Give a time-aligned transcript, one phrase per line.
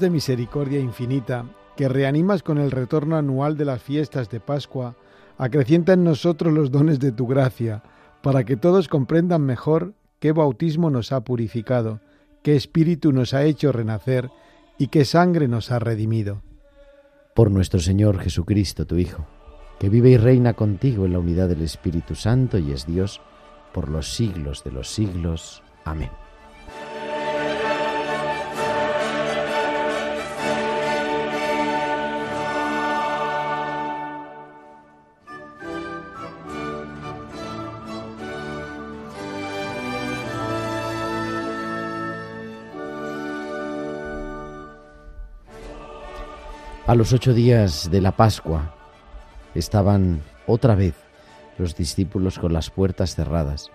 [0.00, 4.96] De misericordia infinita, que reanimas con el retorno anual de las fiestas de Pascua,
[5.38, 7.82] acrecienta en nosotros los dones de tu gracia,
[8.22, 12.00] para que todos comprendan mejor qué bautismo nos ha purificado,
[12.42, 14.30] qué espíritu nos ha hecho renacer
[14.78, 16.42] y qué sangre nos ha redimido.
[17.34, 19.26] Por nuestro Señor Jesucristo, tu Hijo,
[19.78, 23.20] que vive y reina contigo en la unidad del Espíritu Santo y es Dios
[23.72, 25.62] por los siglos de los siglos.
[25.84, 26.10] Amén.
[46.86, 48.72] A los ocho días de la Pascua
[49.56, 50.94] estaban otra vez
[51.58, 53.72] los discípulos con las puertas cerradas,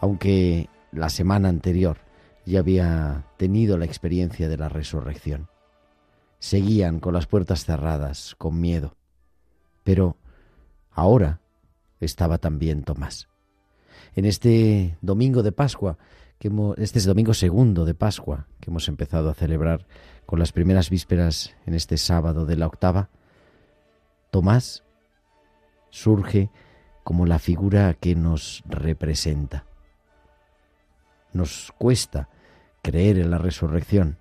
[0.00, 1.98] aunque la semana anterior
[2.46, 5.48] ya había tenido la experiencia de la resurrección.
[6.38, 8.96] Seguían con las puertas cerradas, con miedo.
[9.84, 10.16] Pero
[10.90, 11.42] ahora
[12.00, 13.28] estaba también Tomás.
[14.16, 15.98] En este domingo de Pascua,
[16.78, 19.86] este es domingo segundo de Pascua que hemos empezado a celebrar
[20.28, 23.08] con las primeras vísperas en este sábado de la octava,
[24.30, 24.84] Tomás
[25.88, 26.50] surge
[27.02, 29.64] como la figura que nos representa.
[31.32, 32.28] Nos cuesta
[32.82, 34.18] creer en la resurrección.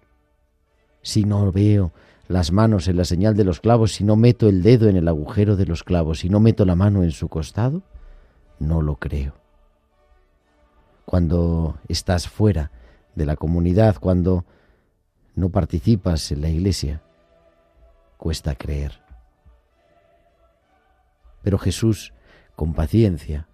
[1.01, 1.91] Si no veo
[2.29, 5.09] las manos en la señal de los clavos, si no meto el dedo en el
[5.09, 7.81] agujero de los clavos, si no meto la mano en su costado,
[8.59, 9.34] no lo creo.
[11.03, 12.72] Cuando estás fuera
[13.13, 14.45] de la comunidad, cuando
[15.37, 17.03] no participas en la iglesia,
[18.17, 19.03] cuesta creer.
[21.43, 22.11] Pero Jesús,
[22.55, 23.47] con paciencia,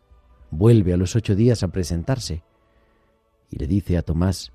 [0.49, 2.41] vuelve a los ocho días a presentarse
[3.49, 4.53] y le dice a Tomás,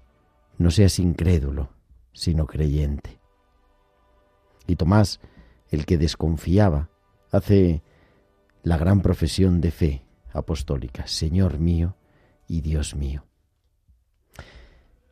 [0.57, 1.69] no seas incrédulo,
[2.15, 3.21] sino creyente.
[4.67, 5.21] Y Tomás,
[5.69, 6.89] el que desconfiaba,
[7.31, 7.83] hace
[8.63, 10.03] la gran profesión de fe
[10.33, 11.95] apostólica, Señor mío
[12.47, 13.27] y Dios mío.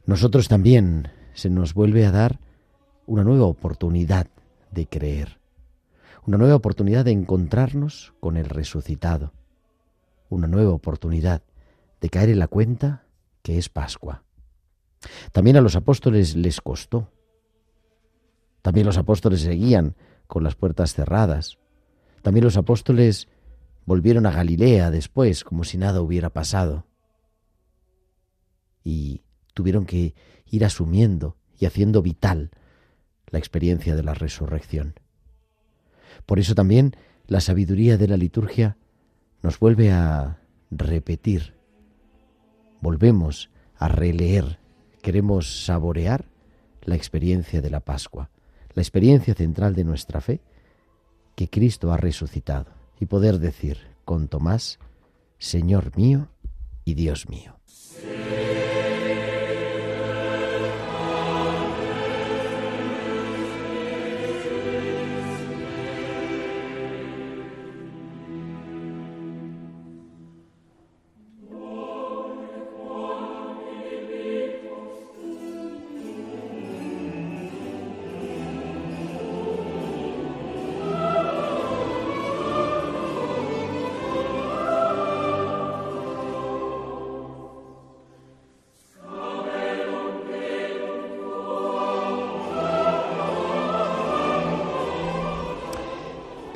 [0.06, 2.40] Nosotros también se nos vuelve a dar
[3.06, 4.26] una nueva oportunidad
[4.70, 5.38] de creer,
[6.26, 9.32] una nueva oportunidad de encontrarnos con el resucitado,
[10.30, 11.42] una nueva oportunidad
[12.00, 13.04] de caer en la cuenta
[13.42, 14.24] que es Pascua.
[15.32, 17.12] También a los apóstoles les costó.
[18.62, 19.94] También los apóstoles seguían
[20.26, 21.58] con las puertas cerradas.
[22.22, 23.28] También los apóstoles
[23.84, 26.86] volvieron a Galilea después como si nada hubiera pasado.
[28.82, 29.22] Y
[29.52, 30.14] tuvieron que
[30.50, 32.50] ir asumiendo y haciendo vital
[33.28, 34.94] la experiencia de la resurrección.
[36.24, 36.96] Por eso también
[37.26, 38.76] la sabiduría de la liturgia
[39.42, 40.40] nos vuelve a
[40.70, 41.54] repetir,
[42.80, 44.58] volvemos a releer,
[45.02, 46.26] queremos saborear
[46.82, 48.30] la experiencia de la Pascua,
[48.74, 50.40] la experiencia central de nuestra fe,
[51.34, 54.78] que Cristo ha resucitado, y poder decir con Tomás,
[55.38, 56.28] Señor mío
[56.84, 57.56] y Dios mío.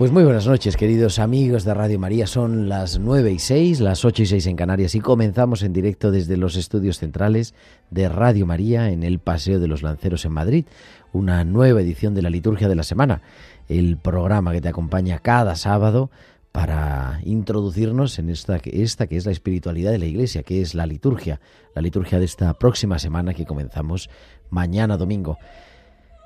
[0.00, 2.26] Pues muy buenas noches, queridos amigos de Radio María.
[2.26, 6.10] Son las nueve y seis, las ocho y seis en Canarias y comenzamos en directo
[6.10, 7.52] desde los estudios centrales
[7.90, 10.64] de Radio María en el Paseo de los Lanceros en Madrid.
[11.12, 13.20] Una nueva edición de la Liturgia de la Semana,
[13.68, 16.10] el programa que te acompaña cada sábado
[16.50, 20.86] para introducirnos en esta, esta que es la espiritualidad de la Iglesia, que es la
[20.86, 21.42] liturgia,
[21.74, 24.08] la liturgia de esta próxima semana que comenzamos
[24.48, 25.36] mañana domingo.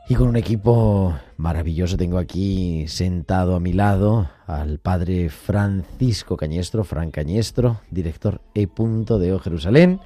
[0.07, 6.85] Y con un equipo maravilloso tengo aquí sentado a mi lado al padre Francisco Cañestro,
[6.85, 8.67] Fran Cañestro, director E.
[8.67, 10.01] de O Jerusalén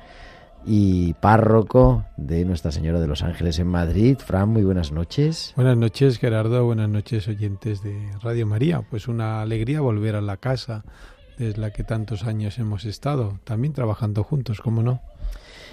[0.65, 4.19] y párroco de Nuestra Señora de los Ángeles en Madrid.
[4.25, 5.53] Fran, muy buenas noches.
[5.56, 6.65] Buenas noches, Gerardo.
[6.65, 8.83] Buenas noches, oyentes de Radio María.
[8.89, 10.85] Pues una alegría volver a la casa
[11.39, 15.01] desde la que tantos años hemos estado, también trabajando juntos, ¿cómo no?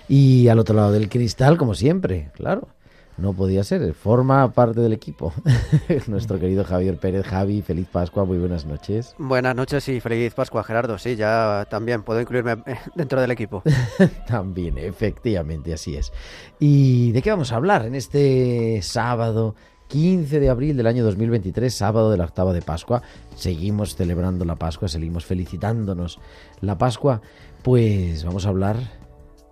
[0.10, 2.69] Y al otro lado del cristal, como siempre, claro
[3.17, 5.33] no podía ser, forma parte del equipo.
[6.07, 7.25] Nuestro querido Javier Pérez.
[7.25, 9.15] Javi, feliz Pascua, muy buenas noches.
[9.17, 10.97] Buenas noches y feliz Pascua, Gerardo.
[10.97, 12.57] Sí, ya también puedo incluirme
[12.95, 13.63] dentro del equipo.
[14.27, 16.12] también, efectivamente, así es.
[16.59, 19.56] ¿Y de qué vamos a hablar en este sábado?
[19.88, 23.03] 15 de abril del año 2023, sábado de la octava de Pascua.
[23.35, 26.19] Seguimos celebrando la Pascua, seguimos felicitándonos
[26.61, 27.21] la Pascua.
[27.61, 28.77] Pues vamos a hablar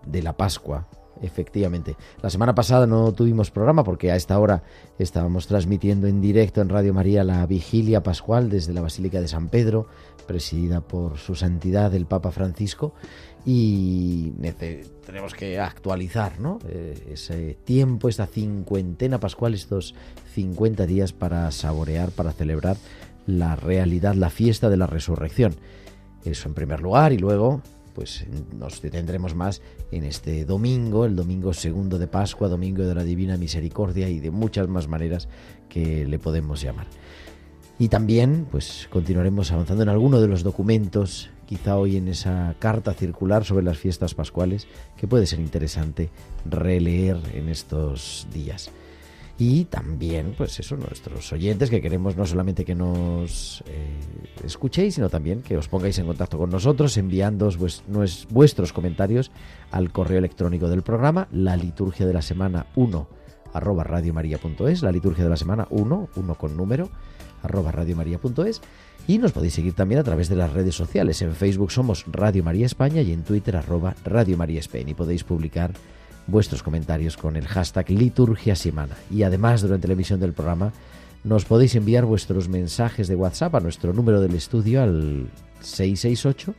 [0.05, 0.87] de la Pascua,
[1.23, 1.95] Efectivamente.
[2.21, 4.63] La semana pasada no tuvimos programa porque a esta hora
[4.99, 9.47] estábamos transmitiendo en directo en Radio María la vigilia pascual desde la Basílica de San
[9.47, 9.87] Pedro,
[10.27, 12.93] presidida por su santidad el Papa Francisco,
[13.45, 14.31] y
[15.05, 16.59] tenemos que actualizar ¿no?
[16.67, 19.95] Eh, ese tiempo, esta cincuentena pascual, estos
[20.33, 22.75] 50 días para saborear, para celebrar
[23.25, 25.55] la realidad, la fiesta de la resurrección.
[26.25, 27.61] Eso en primer lugar y luego
[27.93, 28.25] pues
[28.57, 29.61] nos detendremos más
[29.91, 34.31] en este domingo, el domingo segundo de Pascua, domingo de la Divina Misericordia y de
[34.31, 35.27] muchas más maneras
[35.69, 36.87] que le podemos llamar.
[37.79, 42.93] Y también, pues continuaremos avanzando en alguno de los documentos, quizá hoy en esa carta
[42.93, 44.67] circular sobre las fiestas pascuales,
[44.97, 46.09] que puede ser interesante
[46.45, 48.71] releer en estos días
[49.37, 53.97] y también, pues eso, nuestros oyentes que queremos no solamente que nos eh,
[54.43, 57.49] escuchéis, sino también que os pongáis en contacto con nosotros enviando
[58.29, 59.31] vuestros comentarios
[59.71, 63.07] al correo electrónico del programa, la liturgia de la semana 1
[63.53, 66.89] arroba radiomaria.es, la liturgia de la semana 1, 1 con número,
[67.41, 68.61] arroba radiomaria.es
[69.07, 71.21] y nos podéis seguir también a través de las redes sociales.
[71.21, 75.23] En Facebook somos Radio María España y en Twitter arroba Radio María España y podéis
[75.23, 75.73] publicar
[76.27, 78.95] vuestros comentarios con el hashtag liturgia semana.
[79.11, 80.71] Y además, durante la emisión del programa,
[81.23, 85.29] nos podéis enviar vuestros mensajes de WhatsApp a nuestro número del estudio al
[85.61, 86.53] 668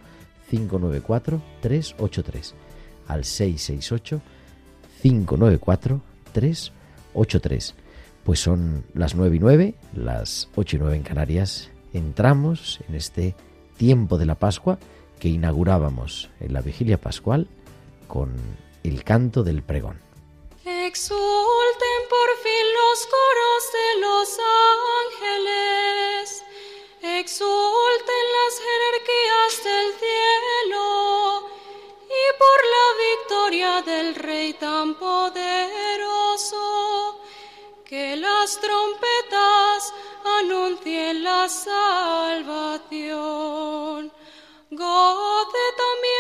[0.50, 2.55] 594 383.
[3.08, 4.20] Al 668
[5.02, 6.00] 594
[6.32, 7.75] 383.
[8.25, 11.70] Pues son las 9 y 9, las 8 y 9 en Canarias.
[11.93, 13.34] Entramos en este
[13.76, 14.78] tiempo de la Pascua
[15.19, 17.49] que inaugurábamos en la vigilia pascual
[18.08, 18.31] con
[18.84, 20.00] el canto del pregón.
[20.64, 24.38] Exulten por fin los coros de los
[25.19, 26.44] ángeles,
[27.02, 30.84] exulten las jerarquías del cielo
[32.06, 36.62] y por la victoria del Rey tan poderoso,
[37.84, 39.92] que las trompetas
[40.40, 42.84] anuncien la salvación.
[44.70, 46.13] Goce también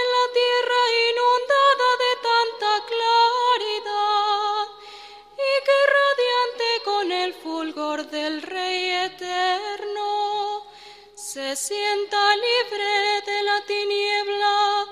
[11.34, 12.92] se sienta libre
[13.26, 14.86] de la tiniebla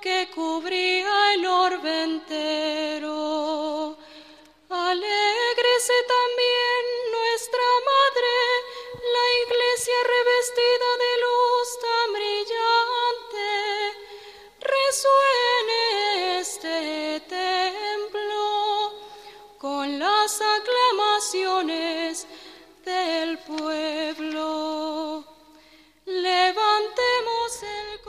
[0.00, 3.17] que cubría el orbe entero.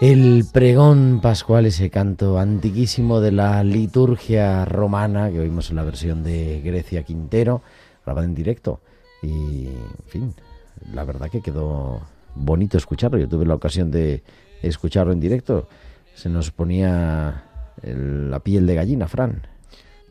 [0.02, 6.24] El pregón pascual, ese canto antiquísimo de la liturgia romana que oímos en la versión
[6.24, 7.62] de Grecia Quintero,
[8.06, 8.82] grabado en directo.
[9.22, 10.34] Y, en fin,
[10.94, 12.02] la verdad que quedó
[12.36, 13.18] bonito escucharlo.
[13.18, 14.24] Yo tuve la ocasión de
[14.62, 15.68] escucharlo en directo.
[16.16, 17.44] Se nos ponía
[17.82, 19.48] el- la piel de gallina, Fran.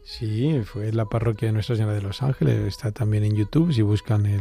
[0.04, 2.66] Sí, fue la parroquia de Nuestra Señora de los Ángeles.
[2.66, 3.72] Está también en YouTube.
[3.72, 4.40] Si buscan el,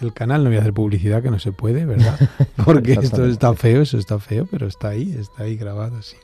[0.00, 2.18] el canal, no voy a hacer publicidad que no se puede, ¿verdad?
[2.64, 6.16] Porque esto está feo, eso está feo, pero está ahí, está ahí grabado, sí.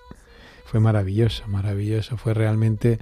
[0.64, 2.18] Fue maravilloso, maravilloso.
[2.18, 2.98] Fue realmente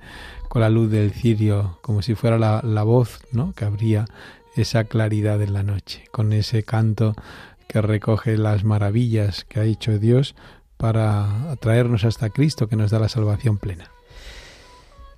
[0.49, 3.53] con la luz del cirio, como si fuera la, la voz, ¿no?
[3.55, 4.05] Que abría
[4.55, 7.15] esa claridad en la noche, con ese canto
[7.67, 10.37] que recoge las maravillas que ha hecho Dios
[10.77, 13.91] para atraernos hasta Cristo, que nos da la salvación plena.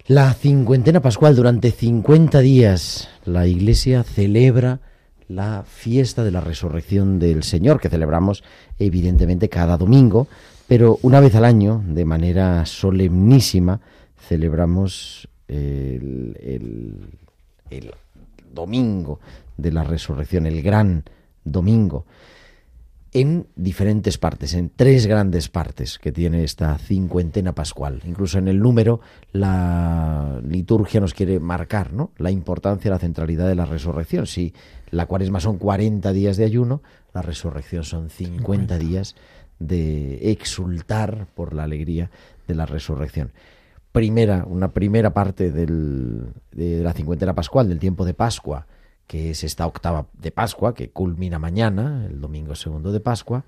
[0.07, 4.81] La cincuentena pascual, durante 50 días, la Iglesia celebra
[5.29, 8.43] la fiesta de la resurrección del Señor, que celebramos
[8.79, 10.27] evidentemente cada domingo,
[10.67, 13.81] pero una vez al año, de manera solemnísima,
[14.29, 17.09] celebramos el, el-
[17.71, 17.93] el-
[18.53, 19.21] domingo
[19.57, 21.05] de la resurrección, el gran
[21.45, 22.07] domingo,
[23.13, 28.03] en diferentes partes, en tres grandes partes que tiene esta cincuentena pascual.
[28.05, 29.01] Incluso en el número
[29.33, 32.13] la liturgia nos quiere marcar ¿no?
[32.19, 34.27] la importancia, la centralidad de la resurrección.
[34.27, 34.53] Si
[34.91, 36.83] la cuaresma son 40 días de ayuno,
[37.15, 39.17] la resurrección son 50, días
[39.59, 42.11] de exultar por la alegría
[42.47, 43.33] de la resurrección.
[43.93, 48.67] Primera, una primera parte del, de la cincuentena pascual, del tiempo de Pascua,
[49.09, 53.45] que es esta octava de Pascua, que culmina mañana, el domingo segundo de Pascua,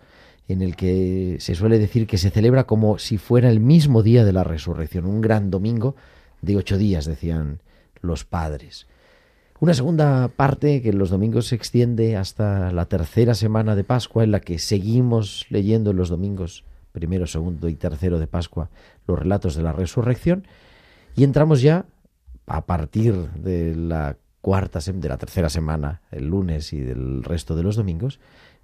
[0.49, 4.25] en el que se suele decir que se celebra como si fuera el mismo día
[4.25, 5.95] de la resurrección, un gran domingo
[6.43, 7.61] de ocho días, decían
[8.01, 8.89] los padres.
[9.61, 14.31] Una segunda parte que los domingos se extiende hasta la tercera semana de Pascua, en
[14.31, 18.71] la que seguimos leyendo en los domingos primero, segundo y tercero de Pascua
[19.07, 20.47] los relatos de la resurrección,
[21.15, 21.85] y entramos ya
[22.47, 27.63] a partir de la cuarta, de la tercera semana, el lunes y del resto de
[27.63, 28.21] los domingos,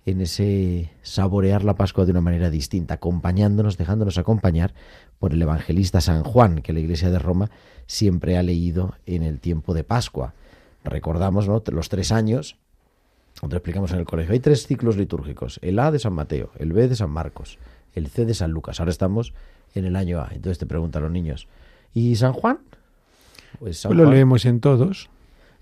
[0.06, 4.72] en ese saborear la Pascua de una manera distinta, acompañándonos, dejándonos acompañar
[5.18, 7.50] por el evangelista San Juan, que la Iglesia de Roma
[7.86, 10.34] siempre ha leído en el tiempo de Pascua.
[10.84, 11.62] Recordamos ¿no?
[11.66, 12.56] los tres años,
[13.40, 16.72] donde explicamos en el colegio, hay tres ciclos litúrgicos, el A de San Mateo, el
[16.72, 17.58] B de San Marcos,
[17.94, 18.78] el C de San Lucas.
[18.78, 19.34] Ahora estamos
[19.74, 20.28] en el año A.
[20.32, 21.48] Entonces te preguntan los niños,
[21.92, 22.60] ¿y San Juan?
[23.58, 25.10] Pues, San pues lo leemos en todos.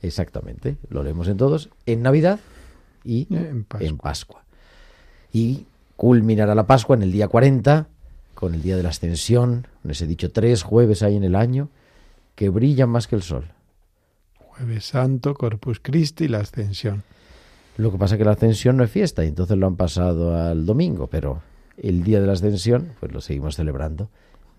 [0.05, 2.39] Exactamente, lo leemos en todos, en Navidad
[3.05, 4.45] y en Pascua.
[5.33, 5.65] Y
[5.97, 7.87] culminará la Pascua en el día 40,
[8.35, 11.71] con el día de la ascensión, les he dicho tres jueves hay en el año,
[12.35, 13.47] que brillan más que el sol.
[14.37, 17.03] Jueves Santo, Corpus Christi y la ascensión.
[17.79, 20.37] Lo que pasa es que la ascensión no es fiesta y entonces lo han pasado
[20.37, 21.41] al domingo, pero
[21.79, 24.11] el día de la ascensión, pues lo seguimos celebrando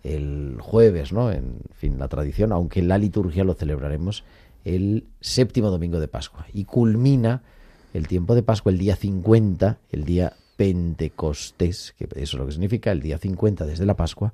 [0.02, 1.32] el jueves, ¿no?
[1.32, 4.24] En fin, la tradición, aunque en la liturgia lo celebraremos
[4.66, 6.48] el séptimo domingo de Pascua.
[6.54, 7.44] Y culmina
[7.94, 12.52] el tiempo de Pascua el día 50, el día Pentecostés, que eso es lo que
[12.52, 14.34] significa, el día 50 desde la Pascua,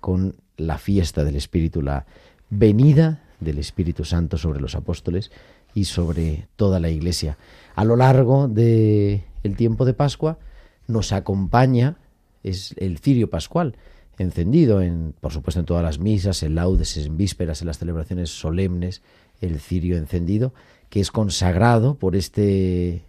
[0.00, 2.06] con la fiesta del Espíritu, la
[2.48, 5.30] venida del Espíritu Santo sobre los apóstoles
[5.74, 7.36] y sobre toda la Iglesia.
[7.74, 10.38] A lo largo del el tiempo de Pascua
[10.86, 11.96] nos acompaña
[12.42, 13.76] es el cirio pascual,
[14.18, 18.30] encendido en, por supuesto, en todas las misas, en laudes, en vísperas, en las celebraciones
[18.30, 19.02] solemnes,
[19.42, 20.54] el cirio encendido,
[20.88, 23.02] que es consagrado por este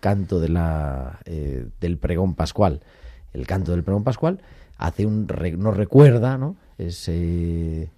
[0.00, 2.80] canto de la, eh, del pregón pascual.
[3.32, 4.40] El canto del pregón pascual
[4.76, 5.26] hace un,
[5.58, 6.56] nos recuerda ¿no?
[6.76, 7.90] Ese,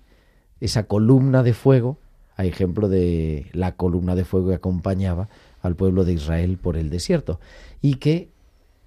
[0.60, 1.98] esa columna de fuego,
[2.36, 5.28] a ejemplo de la columna de fuego que acompañaba
[5.62, 7.40] al pueblo de Israel por el desierto
[7.82, 8.28] y que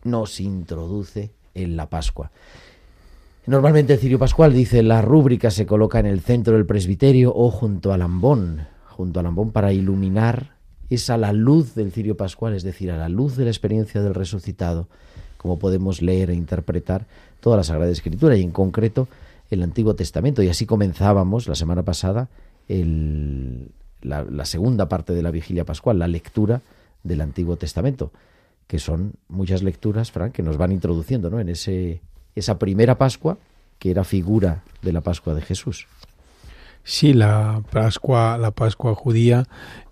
[0.04, 2.32] nos introduce en la Pascua.
[3.46, 7.52] Normalmente el cirio pascual dice la rúbrica se coloca en el centro del presbiterio o
[7.52, 10.54] junto al ambón, junto al ambón para iluminar
[10.90, 14.14] esa la luz del cirio pascual, es decir, a la luz de la experiencia del
[14.14, 14.88] resucitado,
[15.38, 17.06] como podemos leer e interpretar
[17.40, 19.08] toda la Sagrada Escritura y en concreto
[19.50, 20.42] el Antiguo Testamento.
[20.44, 22.30] Y así comenzábamos la semana pasada
[22.68, 26.62] la, la segunda parte de la vigilia pascual, la lectura
[27.04, 28.12] del Antiguo Testamento,
[28.68, 31.40] que son muchas lecturas, Frank, que nos van introduciendo ¿no?
[31.40, 32.02] en ese,
[32.36, 33.38] esa primera Pascua
[33.80, 35.88] que era figura de la Pascua de Jesús.
[36.84, 39.46] Sí, la Pascua, la Pascua judía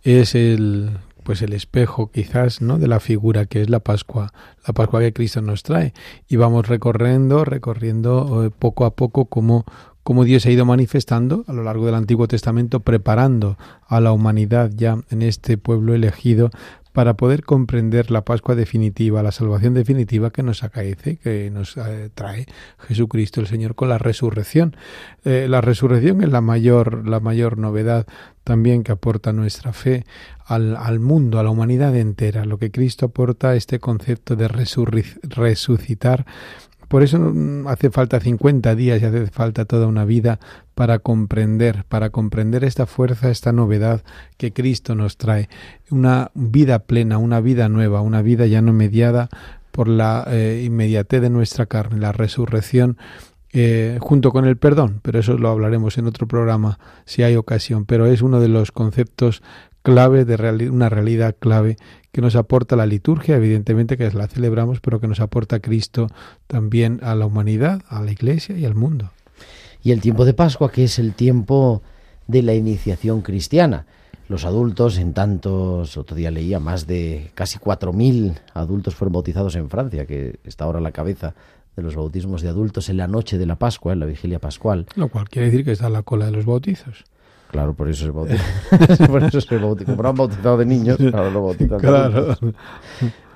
[0.03, 0.91] es el
[1.23, 4.33] pues el espejo quizás no de la figura que es la Pascua
[4.65, 5.93] la Pascua que Cristo nos trae.
[6.27, 9.65] Y vamos recorriendo recorriendo eh, poco a poco como
[10.03, 13.57] como Dios se ha ido manifestando a lo largo del Antiguo Testamento preparando
[13.87, 16.49] a la humanidad ya en este pueblo elegido
[16.93, 22.09] para poder comprender la Pascua definitiva, la salvación definitiva que nos acaece, que nos eh,
[22.13, 22.45] trae
[22.79, 24.75] Jesucristo el Señor con la resurrección.
[25.23, 28.05] Eh, la resurrección es la mayor, la mayor novedad
[28.43, 30.05] también que aporta nuestra fe
[30.45, 32.45] al, al, mundo, a la humanidad entera.
[32.45, 36.25] Lo que Cristo aporta, este concepto de resucitar
[36.91, 40.41] por eso mm, hace falta 50 días y hace falta toda una vida
[40.75, 44.03] para comprender, para comprender esta fuerza, esta novedad
[44.35, 45.47] que Cristo nos trae.
[45.89, 49.29] Una vida plena, una vida nueva, una vida ya no mediada
[49.71, 52.97] por la eh, inmediatez de nuestra carne, la resurrección
[53.53, 57.85] eh, junto con el perdón, pero eso lo hablaremos en otro programa si hay ocasión,
[57.85, 59.43] pero es uno de los conceptos
[59.83, 61.77] clave de una realidad clave
[62.11, 66.07] que nos aporta la liturgia, evidentemente que la celebramos, pero que nos aporta Cristo
[66.47, 69.11] también a la humanidad, a la Iglesia y al mundo.
[69.83, 71.81] Y el tiempo de Pascua, que es el tiempo
[72.27, 73.85] de la iniciación cristiana.
[74.27, 79.69] Los adultos, en tantos, otro día leía, más de casi 4.000 adultos fueron bautizados en
[79.69, 81.33] Francia, que está ahora a la cabeza
[81.75, 84.85] de los bautismos de adultos en la noche de la Pascua, en la vigilia pascual.
[84.95, 87.03] Lo cual quiere decir que está a la cola de los bautizos.
[87.51, 88.43] Claro, por eso se bautiza.
[89.07, 89.95] por eso se bautiza.
[89.95, 92.35] Como han bautizado de niños, claro, lo bautizan Claro.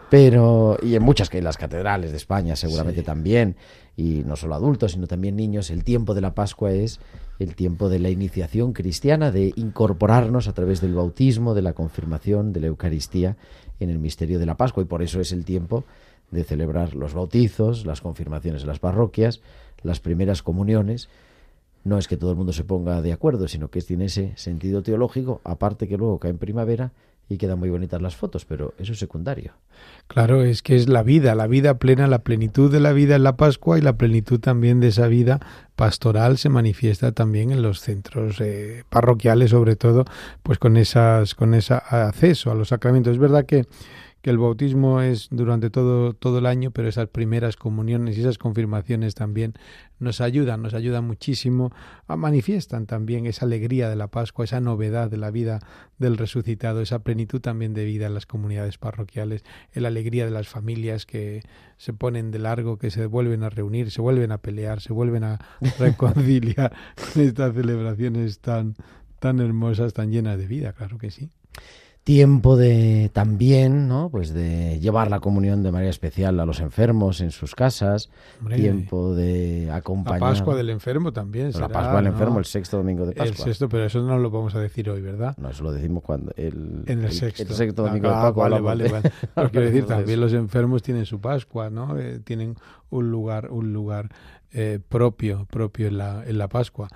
[0.09, 3.05] Pero, y en muchas que en las catedrales de España seguramente Sí.
[3.05, 3.55] también,
[3.97, 6.99] y no solo adultos, sino también niños, el tiempo de la Pascua es
[7.39, 12.53] el tiempo de la iniciación cristiana, de incorporarnos a través del bautismo, de la confirmación,
[12.53, 13.35] de la Eucaristía
[13.79, 15.83] en el misterio de la Pascua, y por eso es el tiempo
[16.31, 19.41] de celebrar los bautizos, las confirmaciones en las parroquias,
[19.83, 21.09] las primeras comuniones.
[21.85, 24.81] No es que todo el mundo se ponga de acuerdo, sino que tiene ese sentido
[24.81, 26.91] teológico, aparte que luego cae en primavera
[27.29, 29.53] y quedan muy bonitas las fotos, pero eso es secundario.
[30.07, 33.23] Claro, es que es la vida, la vida plena, la plenitud de la vida en
[33.23, 35.39] la Pascua y la plenitud también de esa vida
[35.75, 40.05] pastoral se manifiesta también en los centros eh, parroquiales, sobre todo,
[40.41, 43.13] pues con esas, con ese acceso a los sacramentos.
[43.13, 43.65] Es verdad que
[44.25, 48.39] que el bautismo es durante todo, todo el año, pero esas primeras comuniones y esas
[48.39, 49.53] confirmaciones también
[49.99, 51.71] nos ayudan, nos ayudan muchísimo,
[52.07, 55.59] a, manifiestan también esa alegría de la Pascua, esa novedad de la vida
[55.99, 59.43] del resucitado, esa plenitud también de vida en las comunidades parroquiales,
[59.75, 61.43] la alegría de las familias que
[61.77, 65.23] se ponen de largo, que se vuelven a reunir, se vuelven a pelear, se vuelven
[65.23, 65.37] a
[65.77, 68.73] reconciliar con estas celebraciones tan,
[69.19, 71.29] tan hermosas, tan llenas de vida, claro que sí
[72.05, 74.09] tiempo de también, ¿no?
[74.11, 78.57] Pues de llevar la comunión de manera especial a los enfermos en sus casas, Hombre,
[78.57, 80.21] tiempo de acompañar.
[80.21, 81.51] La Pascua del enfermo también.
[81.53, 82.11] la Pascua del ¿no?
[82.11, 83.35] enfermo, el sexto domingo de Pascua.
[83.35, 85.35] El sexto, pero eso no lo vamos a decir hoy, ¿verdad?
[85.37, 87.41] No, eso lo decimos cuando el, en el, sexto.
[87.41, 88.49] El sexto Ah, domingo ah, de Pascua.
[88.49, 88.91] Vale, vale, de...
[88.91, 89.11] vale.
[89.33, 91.97] Pero quiero decir, también los enfermos tienen su Pascua, ¿no?
[91.97, 92.55] Eh, tienen
[92.91, 94.09] un lugar, un lugar
[94.51, 96.87] eh, propio, propio en la, en la Pascua.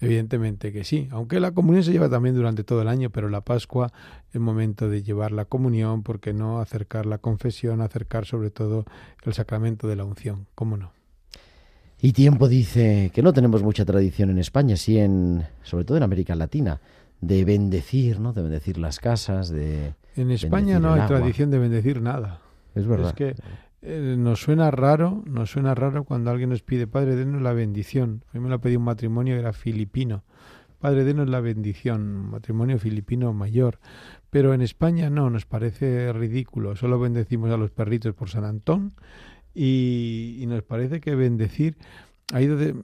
[0.00, 3.40] Evidentemente que sí, aunque la comunión se lleva también durante todo el año, pero la
[3.40, 3.92] Pascua
[4.32, 8.84] es momento de llevar la comunión, porque no acercar la confesión, acercar sobre todo
[9.24, 10.92] el sacramento de la unción, ¿cómo no?
[11.98, 16.02] Y tiempo dice que no tenemos mucha tradición en España, sí en, sobre todo en
[16.02, 16.80] América Latina,
[17.22, 18.34] de bendecir, ¿no?
[18.34, 21.18] De bendecir las casas, de En España no hay agua.
[21.18, 22.40] tradición de bendecir nada.
[22.74, 23.08] Es verdad.
[23.08, 23.34] Es que
[23.86, 28.24] eh, nos suena raro, nos suena raro cuando alguien nos pide, Padre, denos la bendición.
[28.32, 30.24] A mí me lo pedí un matrimonio, era filipino.
[30.80, 33.78] Padre, denos la bendición, matrimonio filipino mayor.
[34.30, 36.74] Pero en España no, nos parece ridículo.
[36.76, 38.92] Solo bendecimos a los perritos por San Antón
[39.54, 41.76] y, y nos parece que bendecir
[42.32, 42.74] de,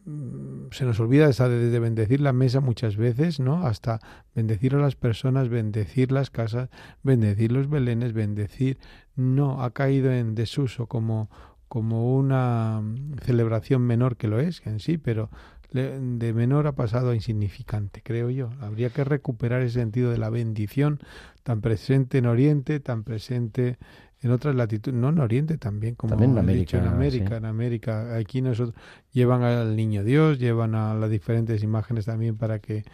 [0.70, 3.66] se nos olvida esa de, de, bendecir la mesa muchas veces, ¿no?
[3.66, 4.00] Hasta
[4.34, 6.68] bendecir a las personas, bendecir las casas,
[7.02, 8.78] bendecir los belenes, bendecir.
[9.16, 11.28] No, ha caído en desuso como,
[11.68, 12.82] como una
[13.22, 15.30] celebración menor que lo es en sí, pero
[15.72, 18.50] de menor ha pasado a insignificante, creo yo.
[18.60, 21.00] Habría que recuperar ese sentido de la bendición
[21.42, 23.78] tan presente en Oriente, tan presente
[24.22, 27.34] en otras latitudes, no en Oriente también, como también en América, dicho, en América, sí.
[27.34, 28.16] en América.
[28.16, 28.74] Aquí nosotros
[29.12, 32.84] llevan al niño Dios, llevan a las diferentes imágenes también para que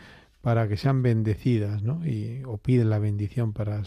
[0.41, 2.07] para que sean bendecidas, ¿no?
[2.07, 3.83] Y o piden la bendición para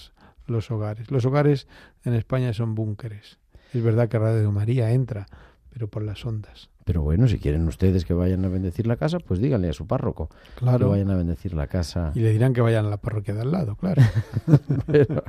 [0.46, 1.10] los hogares.
[1.10, 1.68] Los hogares
[2.04, 3.40] en España son búnkeres.
[3.74, 5.28] Es verdad que Radio María entra,
[5.72, 6.70] pero por las ondas.
[6.92, 9.88] Pero bueno, si quieren ustedes que vayan a bendecir la casa, pues díganle a su
[9.88, 10.80] párroco claro.
[10.80, 12.12] que vayan a bendecir la casa.
[12.14, 14.02] Y le dirán que vayan a la parroquia de al lado, claro.
[14.88, 15.24] Pero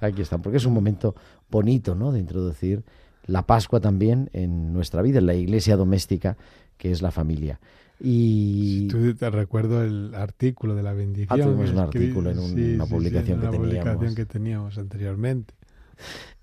[0.00, 1.14] aquí están, porque es un momento
[1.48, 2.10] bonito, ¿no?
[2.10, 2.82] De introducir
[3.26, 6.36] la Pascua también en nuestra vida, en la iglesia doméstica
[6.78, 7.60] que es la familia.
[8.00, 11.40] Y Tú te recuerdo el artículo de la bendición.
[11.40, 14.14] Ah, tuvimos un artículo en un- sí, una sí, publicación sí, que una publicación teníamos.
[14.16, 15.54] que teníamos anteriormente.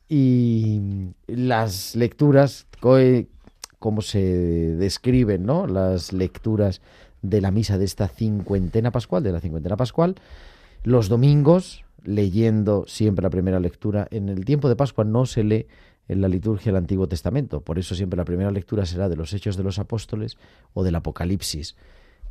[0.07, 2.67] y las lecturas,
[3.83, 4.21] cómo se
[4.77, 5.67] describen, ¿no?
[5.67, 6.79] Las lecturas
[7.21, 10.15] de la misa de esta cincuentena pascual, de la cincuentena pascual,
[10.85, 14.07] los domingos, leyendo siempre la primera lectura.
[14.09, 15.67] En el tiempo de Pascua no se lee
[16.07, 19.33] en la liturgia del Antiguo Testamento, por eso siempre la primera lectura será de los
[19.33, 20.37] Hechos de los Apóstoles
[20.73, 21.75] o del Apocalipsis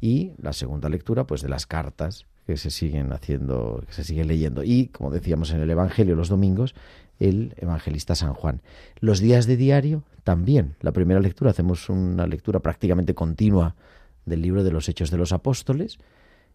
[0.00, 4.28] y la segunda lectura pues de las cartas que se siguen haciendo, que se siguen
[4.28, 6.74] leyendo y como decíamos en el Evangelio los domingos,
[7.18, 8.62] el evangelista San Juan.
[8.98, 10.74] Los días de diario también.
[10.80, 13.76] La primera lectura hacemos una lectura prácticamente continua
[14.24, 15.98] del libro de los Hechos de los Apóstoles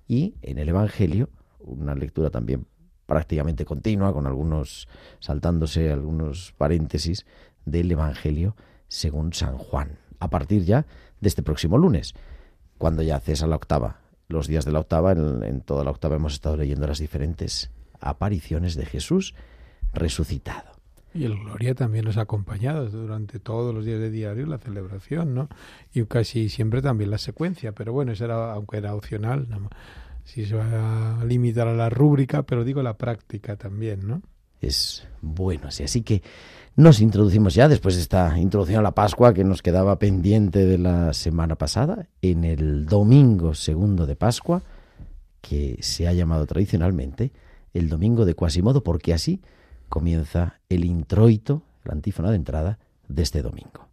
[0.07, 2.65] y en el Evangelio una lectura también
[3.05, 4.87] prácticamente continua con algunos
[5.19, 7.25] saltándose algunos paréntesis
[7.65, 8.55] del Evangelio
[8.87, 9.99] según San Juan.
[10.19, 10.85] A partir ya
[11.19, 12.13] de este próximo lunes,
[12.77, 14.06] cuando ya cesa la octava.
[14.27, 17.71] Los días de la octava, en, en toda la octava hemos estado leyendo las diferentes
[17.99, 19.33] apariciones de Jesús
[19.93, 20.71] resucitado.
[21.13, 25.33] Y el Gloria también nos ha acompañado durante todos los días de diario la celebración,
[25.33, 25.49] ¿no?
[25.93, 29.69] Y casi siempre también la secuencia, pero bueno, eso era, aunque era opcional, ¿no?
[30.27, 34.21] si se va a limitar a la rúbrica, pero digo la práctica también, ¿no?
[34.59, 35.83] Es bueno así.
[35.83, 36.21] Así que
[36.77, 40.77] nos introducimos ya, después de esta introducción a la Pascua que nos quedaba pendiente de
[40.77, 44.61] la semana pasada, en el domingo segundo de Pascua,
[45.41, 47.31] que se ha llamado tradicionalmente
[47.73, 49.41] el domingo de Quasimodo, porque así
[49.89, 53.87] comienza el introito, la antífona de entrada de este domingo.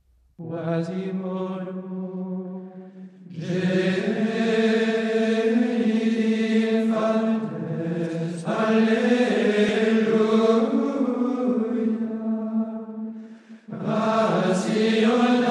[15.05, 15.44] Johan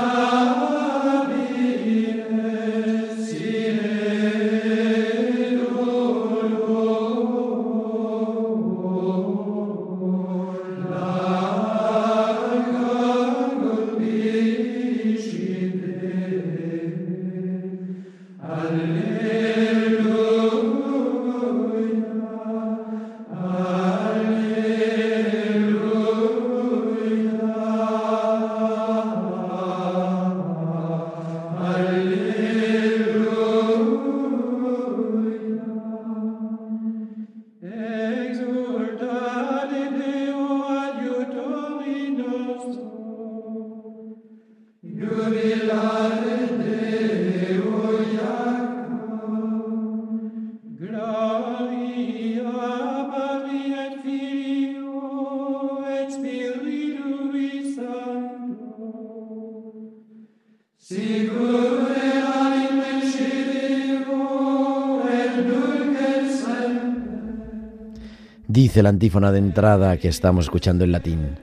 [68.73, 71.37] Dice la antífona de entrada que estamos escuchando en latín.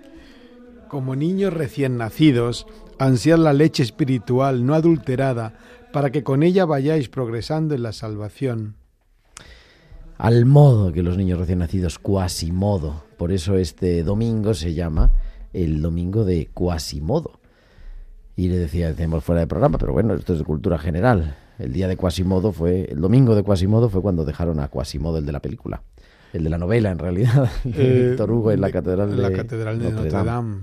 [0.88, 2.66] Como niños recién nacidos,
[2.98, 5.54] ansiad la leche espiritual no adulterada,
[5.92, 8.74] para que con ella vayáis progresando en la salvación.
[10.18, 13.04] Al modo que los niños recién nacidos, cuasimodo.
[13.16, 15.12] Por eso este domingo se llama
[15.52, 17.38] el domingo de cuasimodo.
[18.34, 21.36] Y le decía, decíamos fuera de programa, pero bueno, esto es de cultura general.
[21.60, 25.26] El día de Quasimodo fue, el domingo de Quasimodo fue cuando dejaron a Quasimodo, el
[25.26, 25.80] de la película
[26.32, 29.78] el de la novela en realidad, eh, Víctor Hugo en la catedral de, la catedral
[29.78, 30.58] de Notre, Dame.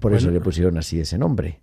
[0.00, 1.60] Por eso le pusieron así ese nombre.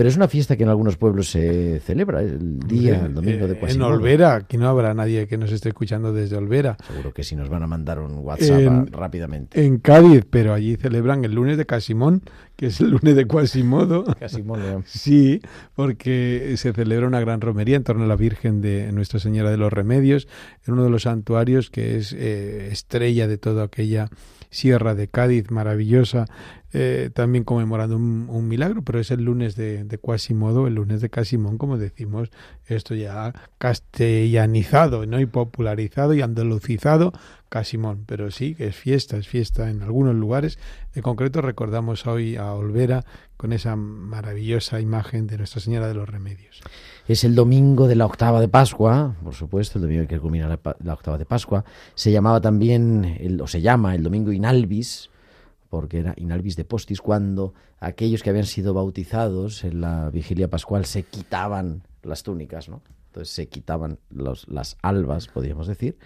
[0.00, 3.58] Pero es una fiesta que en algunos pueblos se celebra el día, el domingo de
[3.58, 3.88] Quasimodo.
[3.88, 6.78] En Olvera, aquí no habrá nadie que nos esté escuchando desde Olvera.
[6.86, 9.62] Seguro que sí nos van a mandar un WhatsApp rápidamente.
[9.62, 12.22] En Cádiz, pero allí celebran el lunes de Casimón,
[12.56, 14.04] que es el lunes de Quasimodo.
[14.18, 15.42] Casimón, sí,
[15.74, 19.58] porque se celebra una gran romería en torno a la Virgen de Nuestra Señora de
[19.58, 20.28] los Remedios,
[20.66, 24.08] en uno de los santuarios que es eh, estrella de toda aquella
[24.48, 26.26] sierra de Cádiz maravillosa
[26.72, 31.58] eh, también conmemorando un, milagro, pero es el lunes de, de el lunes de Casimón,
[31.58, 32.30] como decimos,
[32.66, 35.20] esto ya castellanizado, ¿no?
[35.20, 37.12] Y popularizado y andalucizado
[37.48, 40.58] Casimón, pero sí es fiesta, es fiesta en algunos lugares.
[40.94, 43.04] En concreto recordamos hoy a Olvera
[43.36, 46.60] con esa maravillosa imagen de Nuestra Señora de los Remedios.
[47.08, 50.46] Es el domingo de la octava de Pascua, por supuesto, el domingo que culmina
[50.78, 51.64] la, octava de Pascua.
[51.96, 55.09] Se llamaba también, o se llama el domingo Inalvis,
[55.70, 60.84] porque era inalvis de postis, cuando aquellos que habían sido bautizados en la vigilia pascual
[60.84, 62.82] se quitaban las túnicas, ¿no?
[63.10, 65.98] Entonces se quitaban los, las albas, podríamos decir.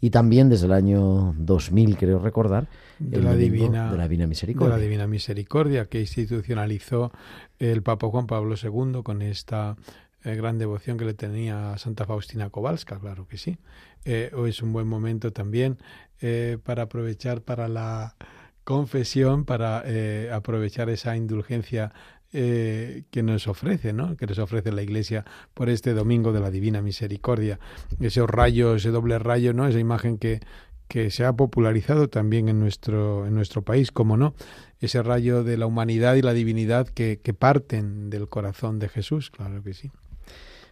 [0.00, 2.68] Y también desde el año 2000, creo recordar,
[3.00, 4.74] de, la divina, de la Divina Misericordia.
[4.74, 7.10] De la Divina Misericordia que institucionalizó
[7.58, 9.76] el Papa Juan Pablo II con esta
[10.22, 13.58] eh, gran devoción que le tenía a Santa Faustina Kowalska, claro que sí.
[14.04, 15.78] Eh, hoy es un buen momento también
[16.20, 18.14] eh, para aprovechar para la
[18.64, 21.92] confesión para eh, aprovechar esa indulgencia
[22.32, 24.16] eh, que nos ofrece, ¿no?
[24.16, 27.58] Que nos ofrece la Iglesia por este domingo de la Divina Misericordia.
[28.00, 29.68] Ese rayo, ese doble rayo, ¿no?
[29.68, 30.40] Esa imagen que,
[30.88, 34.34] que se ha popularizado también en nuestro, en nuestro país, como no,
[34.80, 39.30] ese rayo de la humanidad y la divinidad que, que parten del corazón de Jesús,
[39.30, 39.90] claro que sí.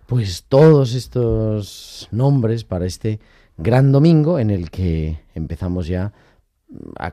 [0.07, 3.21] Pues todos estos nombres para este
[3.59, 6.13] gran domingo en el que empezamos ya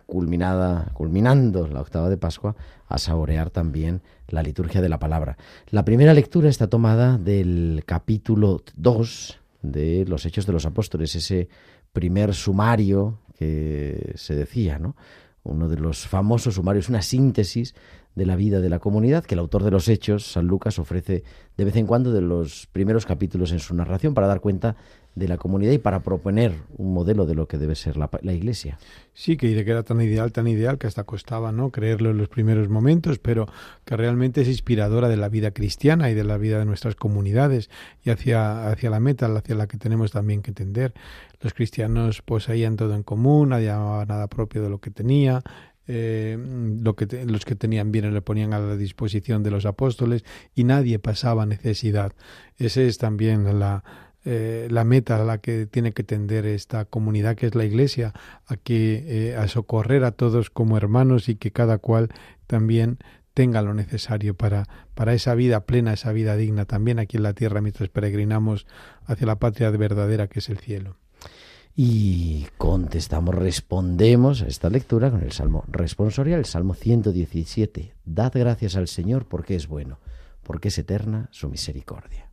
[0.05, 2.55] culminada, culminando la octava de Pascua,
[2.87, 5.37] a saborear también la liturgia de la palabra.
[5.69, 11.49] La primera lectura está tomada del capítulo 2 de los Hechos de los Apóstoles, ese
[11.93, 14.95] primer sumario que se decía, ¿no?
[15.43, 17.73] Uno de los famosos sumarios, una síntesis
[18.17, 21.23] de la vida de la comunidad que el autor de los Hechos, San Lucas, ofrece
[21.55, 24.75] de vez en cuando de los primeros capítulos en su narración para dar cuenta
[25.13, 28.79] de la comunidad y para proponer un modelo de lo que debe ser la, Iglesia.
[29.13, 32.69] Sí, que, era tan ideal, tan ideal, que hasta costaba no creerlo en los primeros
[32.69, 33.47] momentos, pero
[33.85, 37.69] que realmente es inspiradora de la vida cristiana y de la vida de nuestras comunidades
[38.03, 40.93] y hacia, hacia la meta, hacia la que tenemos también que tender.
[41.41, 45.43] Los cristianos poseían todo en común, nadie nada propio de lo que tenía,
[45.87, 46.37] eh,
[46.81, 50.63] lo que los que tenían bienes le ponían a la disposición de los apóstoles y
[50.63, 52.13] nadie pasaba necesidad.
[52.57, 53.83] Esa es también la,
[54.25, 58.13] eh, la meta a la que tiene que tender esta comunidad que es la Iglesia,
[58.45, 62.09] a que eh, a socorrer a todos como hermanos y que cada cual
[62.45, 62.97] también
[63.33, 67.33] tenga lo necesario para, para esa vida plena, esa vida digna también aquí en la
[67.33, 68.67] tierra mientras peregrinamos
[69.05, 70.97] hacia la patria verdadera que es el cielo.
[71.79, 77.93] Y contestamos, respondemos a esta lectura con el Salmo responsorial, el Salmo 117.
[78.03, 79.99] Dad gracias al Señor porque es bueno,
[80.41, 82.31] porque es eterna su misericordia.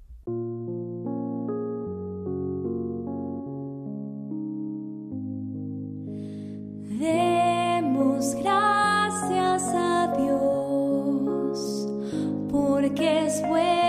[6.98, 11.86] Demos gracias a Dios
[12.50, 13.83] porque es bueno,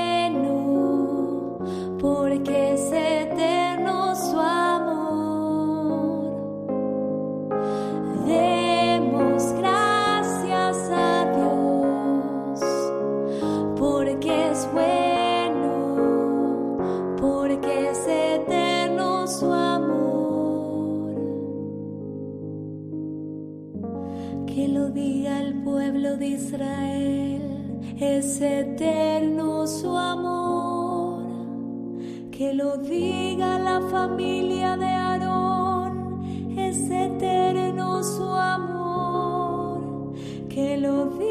[28.06, 31.24] es eterno su amor.
[32.32, 36.24] Que lo diga la familia de Aarón,
[36.58, 40.14] es eterno su amor.
[40.50, 41.25] Que lo digan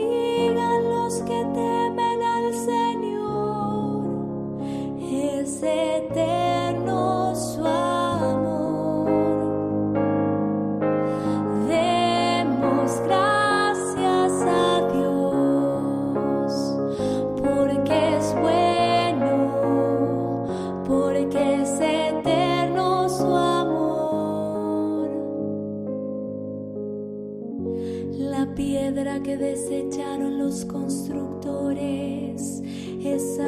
[31.75, 32.63] constructores
[33.05, 33.39] es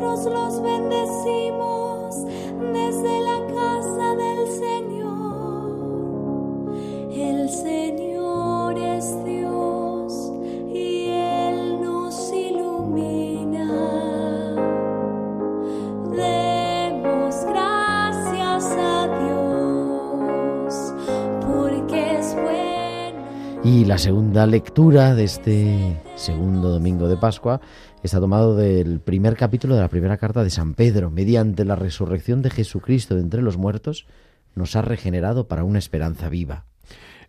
[0.00, 2.24] Nosotros los bendecimos
[2.72, 5.72] desde la casa del Señor.
[7.12, 10.32] El Señor es Dios
[10.72, 13.66] y Él nos ilumina.
[16.12, 20.94] Demos gracias a Dios
[21.44, 23.18] porque es bueno.
[23.64, 27.60] Y la segunda lectura de este segundo domingo de Pascua
[28.08, 31.10] está tomado del primer capítulo de la primera carta de San Pedro.
[31.10, 34.06] Mediante la resurrección de Jesucristo de entre los muertos,
[34.54, 36.64] nos ha regenerado para una esperanza viva.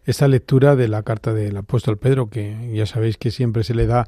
[0.06, 3.88] Esta lectura de la carta del apóstol Pedro, que ya sabéis que siempre se le
[3.88, 4.06] da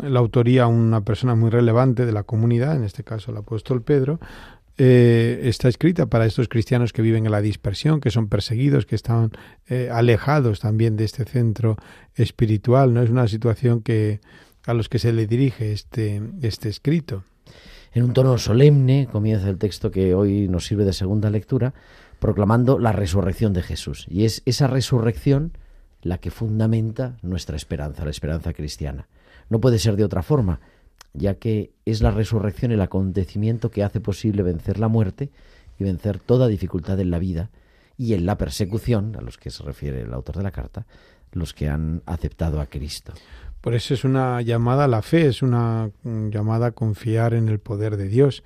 [0.00, 3.82] la autoría a una persona muy relevante de la comunidad, en este caso el apóstol
[3.82, 4.20] Pedro,
[4.78, 8.94] eh, está escrita para estos cristianos que viven en la dispersión, que son perseguidos, que
[8.94, 9.32] están
[9.66, 11.76] eh, alejados también de este centro
[12.14, 12.94] espiritual.
[12.94, 14.20] No es una situación que
[14.66, 17.24] a los que se le dirige este, este escrito.
[17.94, 21.74] En un tono solemne comienza el texto que hoy nos sirve de segunda lectura,
[22.20, 24.06] proclamando la resurrección de Jesús.
[24.08, 25.52] Y es esa resurrección
[26.00, 29.08] la que fundamenta nuestra esperanza, la esperanza cristiana.
[29.50, 30.60] No puede ser de otra forma,
[31.12, 35.30] ya que es la resurrección el acontecimiento que hace posible vencer la muerte
[35.78, 37.50] y vencer toda dificultad en la vida
[37.98, 40.86] y en la persecución, a los que se refiere el autor de la carta,
[41.32, 43.12] los que han aceptado a Cristo.
[43.62, 47.48] Por eso es una llamada a la fe, es una mm, llamada a confiar en
[47.48, 48.42] el poder de Dios,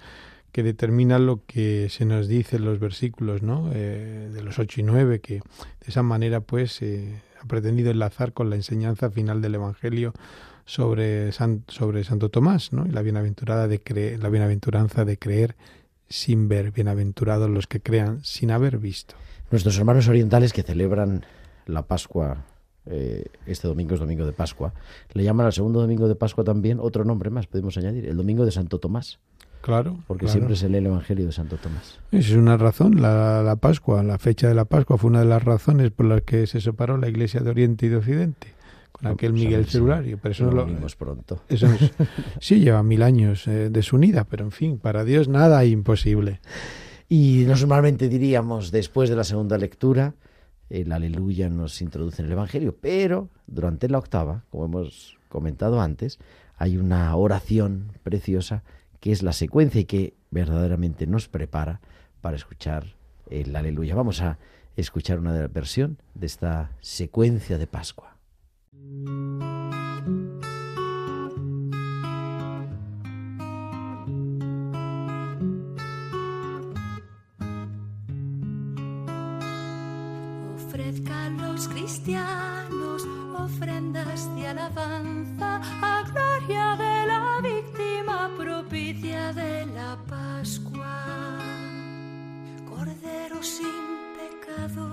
[0.52, 3.70] que determina lo que se nos dice en los versículos ¿no?
[3.74, 8.34] Eh, de los 8 y 9, que de esa manera pues eh, ha pretendido enlazar
[8.34, 10.12] con la enseñanza final del Evangelio
[10.66, 12.86] sobre, San, sobre Santo Tomás ¿no?
[12.86, 15.56] y la, bienaventurada de la bienaventuranza de creer
[16.10, 19.14] sin ver, bienaventurados los que crean sin haber visto.
[19.50, 21.24] Nuestros hermanos orientales que celebran
[21.66, 22.44] la Pascua
[22.86, 24.72] eh, este domingo es domingo de Pascua,
[25.12, 28.44] le llaman al segundo domingo de Pascua también otro nombre más, podemos añadir, el domingo
[28.44, 29.18] de Santo Tomás,
[29.62, 29.98] Claro.
[30.06, 30.32] porque claro.
[30.32, 31.98] siempre se lee el Evangelio de Santo Tomás.
[32.12, 35.26] Esa es una razón, la, la Pascua, la fecha de la Pascua fue una de
[35.26, 38.48] las razones por las que se separó la Iglesia de Oriente y de Occidente,
[38.92, 40.18] con aquel a Miguel Celulario.
[40.22, 41.42] Pero eso no lo- pronto.
[41.48, 41.90] eso es-
[42.40, 46.40] sí lleva mil años eh, desunida, pero en fin, para Dios nada es imposible.
[47.08, 50.14] Y normalmente diríamos, después de la segunda lectura,
[50.70, 56.18] el aleluya nos introduce en el Evangelio, pero durante la octava, como hemos comentado antes,
[56.56, 58.62] hay una oración preciosa
[59.00, 61.80] que es la secuencia y que verdaderamente nos prepara
[62.20, 62.96] para escuchar
[63.30, 63.94] el aleluya.
[63.94, 64.38] Vamos a
[64.76, 68.16] escuchar una versión de esta secuencia de Pascua.
[93.46, 93.86] Sin
[94.18, 94.88] pecado,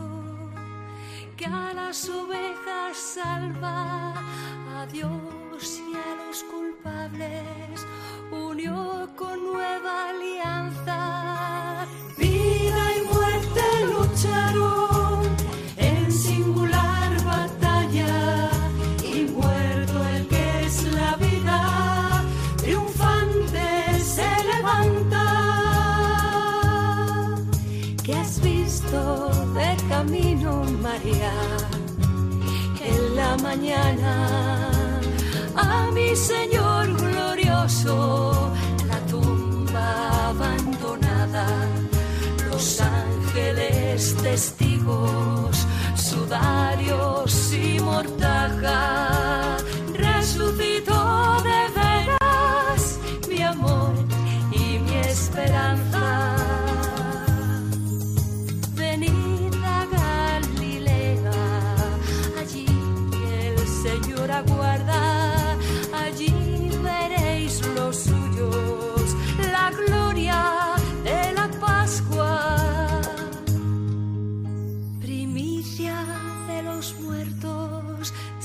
[1.36, 4.14] que a las ovejas salva,
[4.78, 7.88] a Dios y a los culpables
[8.32, 11.88] unió con nueva alianza.
[28.04, 31.32] ¿Qué has visto de camino, María?
[32.84, 34.70] En la mañana
[35.56, 38.52] a mi Señor glorioso,
[38.90, 41.48] la tumba abandonada,
[42.52, 49.56] los ángeles testigos, sudarios y mortaja,
[49.94, 51.63] resucitó de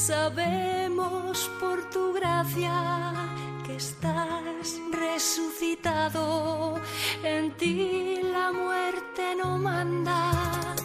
[0.08, 2.72] sabemos por tu gracia
[3.66, 6.76] que estás resucitado,
[7.22, 10.77] en ti la muerte no manda.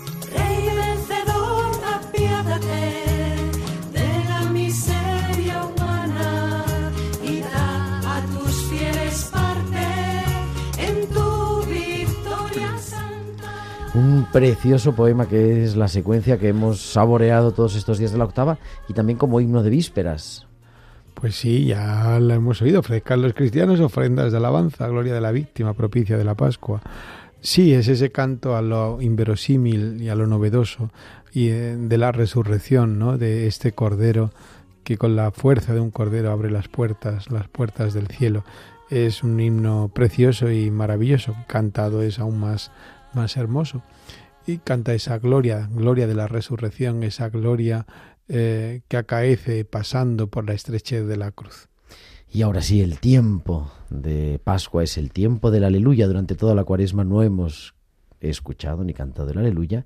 [13.96, 18.26] Un precioso poema que es la secuencia que hemos saboreado todos estos días de la
[18.26, 18.58] octava
[18.90, 20.48] y también como himno de vísperas.
[21.14, 22.80] Pues sí, ya la hemos oído.
[22.80, 26.82] Ofrezcan los cristianos ofrendas de alabanza, gloria de la víctima, propicia de la Pascua.
[27.40, 30.90] Sí, es ese canto a lo inverosímil y a lo novedoso
[31.32, 33.18] y eh, de la resurrección, ¿no?
[33.18, 34.32] De este cordero
[34.84, 38.44] que con la fuerza de un cordero abre las puertas, las puertas del cielo.
[38.90, 41.36] Es un himno precioso y maravilloso.
[41.48, 42.72] Cantado es aún más,
[43.16, 43.84] más hermoso.
[44.46, 47.86] Y canta esa gloria, gloria de la resurrección, esa gloria
[48.28, 51.70] eh, que acaece pasando por la estrechez de la cruz.
[52.30, 56.08] Y ahora sí, el tiempo de Pascua es el tiempo del aleluya.
[56.08, 57.76] Durante toda la cuaresma no hemos
[58.20, 59.86] escuchado ni cantado el aleluya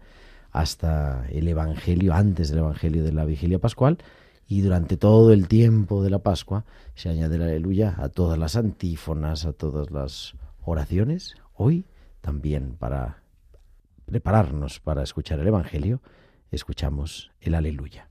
[0.51, 3.97] hasta el Evangelio, antes del Evangelio de la vigilia pascual.
[4.47, 6.63] Y durante todo el tiempo de la Pascua
[6.95, 11.35] se añade el aleluya a todas las antífonas, a todas las oraciones.
[11.53, 11.85] Hoy
[12.21, 13.23] también para
[14.05, 16.01] prepararnos para escuchar el Evangelio,
[16.51, 18.07] escuchamos el aleluya.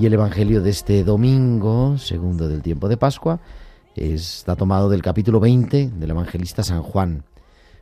[0.00, 3.38] Y el Evangelio de este domingo, segundo del tiempo de Pascua,
[3.94, 7.24] está tomado del capítulo 20 del evangelista San Juan.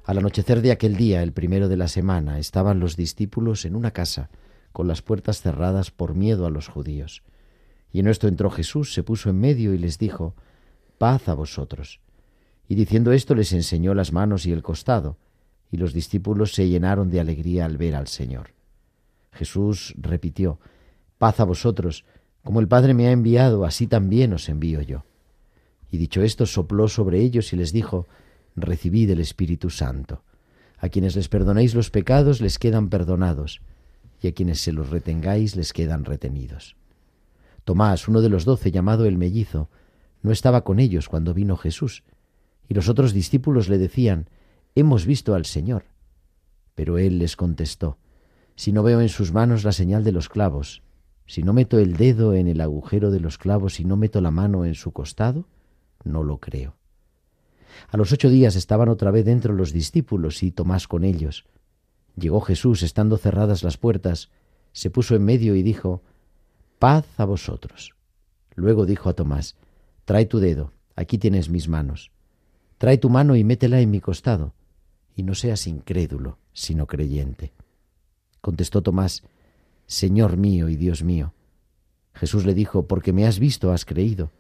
[0.05, 3.93] Al anochecer de aquel día, el primero de la semana, estaban los discípulos en una
[3.93, 4.31] casa,
[4.73, 7.23] con las puertas cerradas por miedo a los judíos.
[7.93, 10.35] Y en esto entró Jesús, se puso en medio y les dijo,
[10.99, 12.01] Paz a vosotros.
[12.67, 15.19] Y diciendo esto les enseñó las manos y el costado.
[15.71, 18.55] y los discípulos se llenaron de alegría al ver al Señor.
[19.31, 20.59] Jesús repitió,
[21.19, 22.05] Paz a vosotros,
[22.43, 25.05] como el Padre me ha enviado, así también os envío yo.
[25.91, 28.07] Y dicho esto, sopló sobre ellos y les dijo,
[28.57, 30.23] Recibid el Espíritu Santo.
[30.79, 33.61] A quienes les perdonéis los pecados les quedan perdonados,
[34.23, 36.77] y a quienes se los retengáis les quedan retenidos.
[37.65, 39.69] Tomás, uno de los doce, llamado el mellizo,
[40.23, 42.05] no estaba con ellos cuando vino Jesús,
[42.69, 44.29] y los otros discípulos le decían,
[44.75, 45.85] Hemos visto al Señor.
[46.75, 47.99] Pero él les contestó,
[48.55, 50.83] Si no veo en sus manos la señal de los clavos,
[51.29, 54.31] si no meto el dedo en el agujero de los clavos y no meto la
[54.31, 55.45] mano en su costado,
[56.03, 56.75] no lo creo.
[57.91, 61.45] A los ocho días estaban otra vez dentro los discípulos y Tomás con ellos.
[62.17, 64.31] Llegó Jesús, estando cerradas las puertas,
[64.73, 66.03] se puso en medio y dijo,
[66.79, 67.95] Paz a vosotros.
[68.55, 69.55] Luego dijo a Tomás,
[70.07, 72.11] Trae tu dedo, aquí tienes mis manos.
[72.79, 74.55] Trae tu mano y métela en mi costado,
[75.15, 77.53] y no seas incrédulo, sino creyente.
[78.41, 79.25] Contestó Tomás,
[79.89, 81.33] Señor mío y Dios mío.
[82.13, 84.31] Jesús le dijo, Porque me has visto, has creído.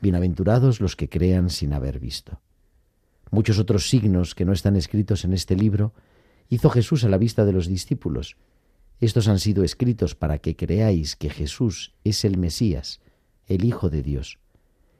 [0.00, 2.40] Bienaventurados los que crean sin haber visto.
[3.30, 5.94] Muchos otros signos que no están escritos en este libro
[6.48, 8.36] hizo Jesús a la vista de los discípulos.
[8.98, 13.00] Estos han sido escritos para que creáis que Jesús es el Mesías,
[13.46, 14.40] el Hijo de Dios,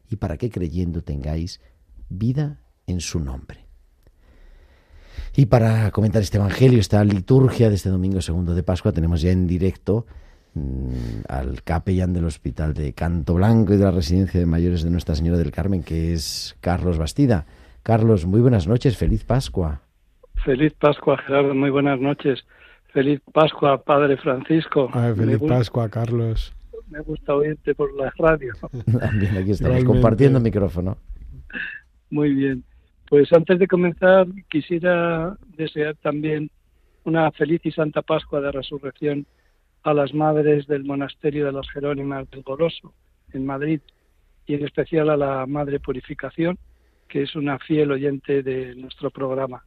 [0.08, 1.60] y para que creyendo tengáis
[2.08, 3.69] vida en su nombre.
[5.36, 9.30] Y para comentar este Evangelio, esta liturgia de este domingo segundo de Pascua, tenemos ya
[9.30, 10.06] en directo
[10.54, 14.90] Mm, al capellán del Hospital de Canto Blanco y de la Residencia de Mayores de
[14.90, 17.46] Nuestra Señora del Carmen, que es Carlos Bastida.
[17.84, 19.82] Carlos, muy buenas noches, feliz Pascua.
[20.44, 22.44] Feliz Pascua, Gerardo, muy buenas noches.
[22.92, 24.90] Feliz Pascua, Padre Francisco.
[25.14, 26.52] feliz Pascua, Carlos.
[26.88, 28.52] Me gusta oírte por la radio.
[29.00, 30.96] También aquí estamos compartiendo micrófono.
[32.10, 32.64] Muy bien.
[33.10, 36.48] Pues antes de comenzar, quisiera desear también
[37.02, 39.26] una feliz y santa Pascua de Resurrección
[39.82, 42.94] a las madres del monasterio de las Jerónimas del Goloso,
[43.32, 43.80] en Madrid,
[44.46, 46.56] y en especial a la Madre Purificación,
[47.08, 49.64] que es una fiel oyente de nuestro programa.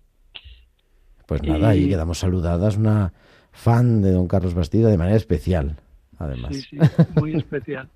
[1.27, 3.11] Pues nada, ahí quedamos saludadas, una
[3.51, 5.75] fan de don Carlos Bastida de manera especial,
[6.17, 6.55] además.
[6.55, 6.77] Sí, sí,
[7.19, 7.89] muy especial.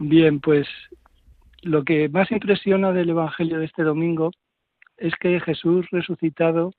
[0.00, 0.66] Bien, pues
[1.62, 4.32] lo que más impresiona del Evangelio de este domingo
[4.98, 6.72] es que Jesús resucitado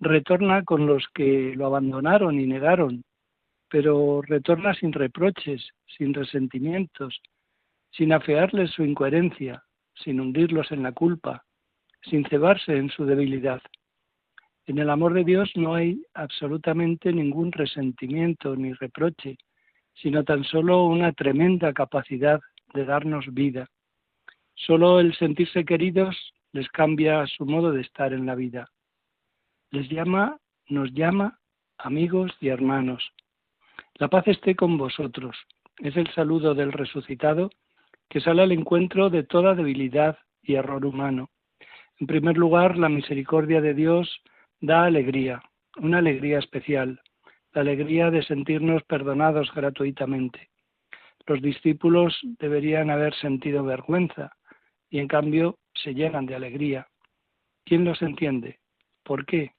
[0.00, 3.04] retorna con los que lo abandonaron y negaron
[3.72, 7.22] pero retorna sin reproches, sin resentimientos,
[7.90, 11.42] sin afearles su incoherencia, sin hundirlos en la culpa,
[12.02, 13.62] sin cebarse en su debilidad.
[14.66, 19.38] En el amor de Dios no hay absolutamente ningún resentimiento ni reproche,
[19.94, 22.42] sino tan solo una tremenda capacidad
[22.74, 23.70] de darnos vida.
[24.54, 28.68] Solo el sentirse queridos les cambia su modo de estar en la vida.
[29.70, 30.38] Les llama,
[30.68, 31.38] nos llama
[31.78, 33.12] amigos y hermanos.
[33.94, 35.36] La paz esté con vosotros.
[35.78, 37.50] Es el saludo del resucitado
[38.08, 41.30] que sale al encuentro de toda debilidad y error humano.
[41.98, 44.22] En primer lugar, la misericordia de Dios
[44.60, 45.42] da alegría,
[45.78, 47.00] una alegría especial,
[47.54, 50.50] la alegría de sentirnos perdonados gratuitamente.
[51.26, 54.32] Los discípulos deberían haber sentido vergüenza
[54.92, 56.86] y en cambio se llenan de alegría.
[57.64, 58.58] ¿Quién los entiende?
[59.02, 59.52] ¿Por qué?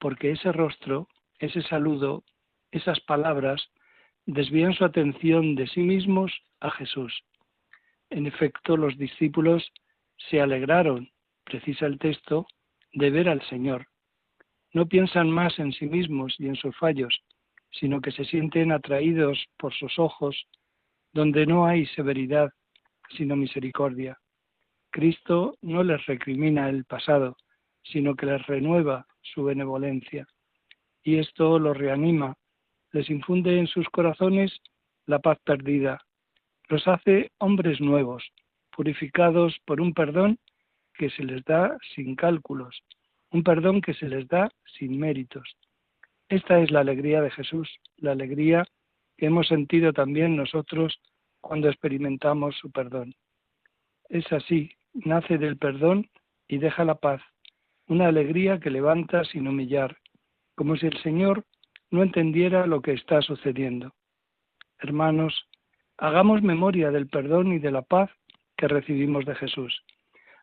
[0.00, 1.06] Porque ese rostro,
[1.38, 2.24] ese saludo,
[2.72, 3.64] esas palabras
[4.26, 7.22] desvían su atención de sí mismos a Jesús.
[8.10, 9.70] En efecto, los discípulos
[10.28, 11.08] se alegraron,
[11.44, 12.48] precisa el texto,
[12.92, 13.86] de ver al Señor.
[14.72, 17.22] No piensan más en sí mismos y en sus fallos,
[17.70, 20.48] sino que se sienten atraídos por sus ojos,
[21.12, 22.50] donde no hay severidad,
[23.16, 24.18] sino misericordia.
[24.90, 27.36] Cristo no les recrimina el pasado,
[27.82, 30.26] sino que les renueva su benevolencia.
[31.02, 32.36] Y esto los reanima
[32.92, 34.60] les infunde en sus corazones
[35.06, 36.00] la paz perdida,
[36.68, 38.24] los hace hombres nuevos,
[38.70, 40.38] purificados por un perdón
[40.94, 42.82] que se les da sin cálculos,
[43.30, 45.56] un perdón que se les da sin méritos.
[46.28, 48.64] Esta es la alegría de Jesús, la alegría
[49.16, 51.00] que hemos sentido también nosotros
[51.40, 53.14] cuando experimentamos su perdón.
[54.08, 56.08] Es así, nace del perdón
[56.48, 57.22] y deja la paz,
[57.86, 59.96] una alegría que levanta sin humillar,
[60.54, 61.44] como si el Señor
[61.90, 63.92] no entendiera lo que está sucediendo.
[64.78, 65.48] Hermanos,
[65.98, 68.10] hagamos memoria del perdón y de la paz
[68.56, 69.82] que recibimos de Jesús.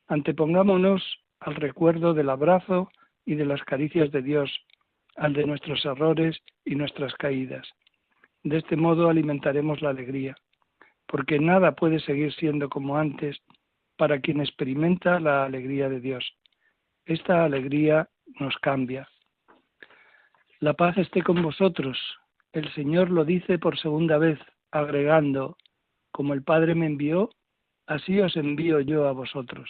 [0.07, 1.03] Antepongámonos
[1.39, 2.89] al recuerdo del abrazo
[3.25, 4.51] y de las caricias de Dios,
[5.15, 7.67] al de nuestros errores y nuestras caídas.
[8.43, 10.35] De este modo alimentaremos la alegría,
[11.07, 13.41] porque nada puede seguir siendo como antes
[13.97, 16.25] para quien experimenta la alegría de Dios.
[17.05, 19.07] Esta alegría nos cambia.
[20.59, 21.97] La paz esté con vosotros.
[22.51, 24.39] El Señor lo dice por segunda vez,
[24.71, 25.57] agregando,
[26.11, 27.29] como el Padre me envió,
[27.85, 29.69] así os envío yo a vosotros.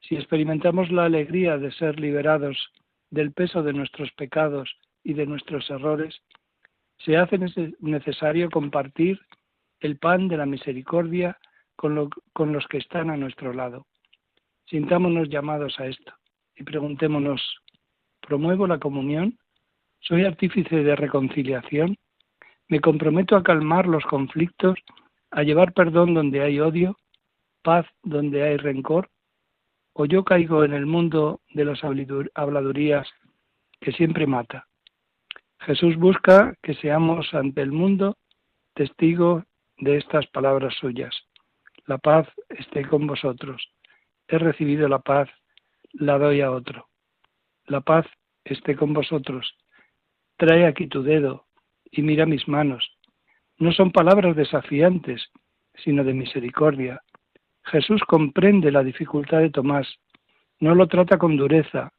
[0.00, 2.72] Si experimentamos la alegría de ser liberados
[3.10, 6.20] del peso de nuestros pecados y de nuestros errores,
[7.04, 7.38] se hace
[7.80, 9.20] necesario compartir
[9.80, 11.38] el pan de la misericordia
[11.82, 13.86] con, con los que están a nuestro lado.
[14.66, 16.12] Sintámonos llamados a esto
[16.54, 17.42] y preguntémonos,
[18.20, 19.36] ¿promuevo la comunión?
[19.98, 21.98] ¿Soy artífice de reconciliación?
[22.68, 24.78] ¿Me comprometo a calmar los conflictos,
[25.32, 26.96] a llevar perdón donde hay odio,
[27.62, 29.10] paz donde hay rencor?
[29.92, 33.08] ¿O yo caigo en el mundo de las habladurías
[33.80, 34.68] que siempre mata?
[35.58, 38.16] Jesús busca que seamos ante el mundo
[38.74, 39.42] testigos
[39.78, 41.12] de estas palabras suyas.
[41.86, 43.60] La paz esté con vosotros.
[44.28, 45.28] He recibido la paz,
[45.92, 46.86] la doy a otro.
[47.66, 48.06] La paz
[48.44, 49.56] esté con vosotros.
[50.36, 51.46] Trae aquí tu dedo
[51.90, 52.88] y mira mis manos.
[53.58, 55.30] No son palabras desafiantes,
[55.74, 57.02] sino de misericordia.
[57.64, 59.88] Jesús comprende la dificultad de Tomás,
[60.60, 61.92] no lo trata con dureza,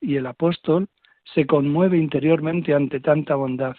[0.00, 0.88] y el apóstol
[1.34, 3.76] se conmueve interiormente ante tanta bondad.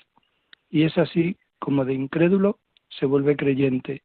[0.69, 4.04] Y es así como de incrédulo se vuelve creyente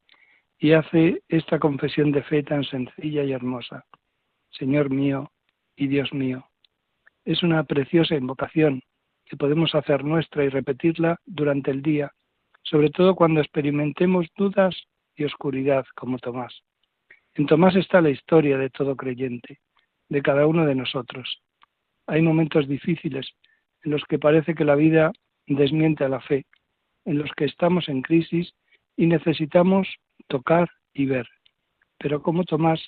[0.61, 3.87] y hace esta confesión de fe tan sencilla y hermosa.
[4.51, 5.33] Señor mío
[5.75, 6.47] y Dios mío.
[7.25, 8.83] Es una preciosa invocación
[9.25, 12.13] que podemos hacer nuestra y repetirla durante el día,
[12.63, 14.77] sobre todo cuando experimentemos dudas
[15.17, 16.63] y oscuridad como Tomás.
[17.35, 19.61] En Tomás está la historia de todo creyente,
[20.11, 21.41] de cada uno de nosotros.
[22.07, 23.31] Hay momentos difíciles
[23.83, 25.11] en los que parece que la vida
[25.47, 26.45] desmiente a la fe,
[27.07, 28.53] en los que estamos en crisis
[28.97, 29.89] y necesitamos
[30.31, 31.29] tocar y ver.
[31.99, 32.81] Pero como Tomás,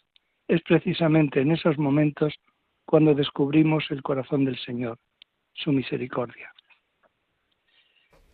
[0.48, 2.32] es precisamente en esos momentos
[2.86, 4.98] cuando descubrimos el corazón del Señor,
[5.52, 6.50] su misericordia.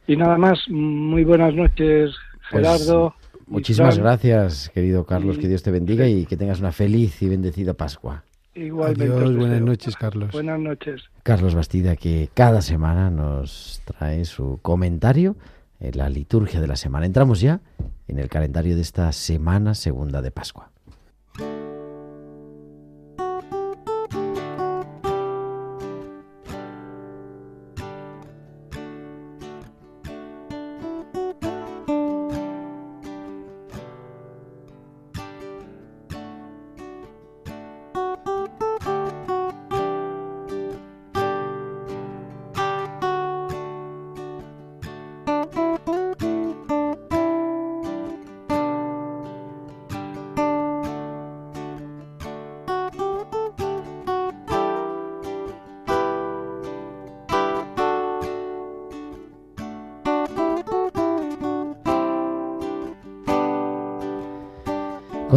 [0.07, 2.15] Y nada más, muy buenas noches,
[2.51, 3.15] pues, Gerardo.
[3.47, 7.75] muchísimas gracias, querido Carlos, que Dios te bendiga y que tengas una feliz y bendecida
[7.75, 8.25] Pascua.
[8.55, 9.05] Igualmente.
[9.05, 10.33] Adiós, buenas noches, Carlos.
[10.33, 11.03] Buenas noches.
[11.23, 15.37] Carlos Bastida, que cada semana nos trae su comentario
[15.81, 17.07] en la liturgia de la semana.
[17.07, 17.61] Entramos ya
[18.07, 20.73] en el calendario de esta semana segunda de Pascua.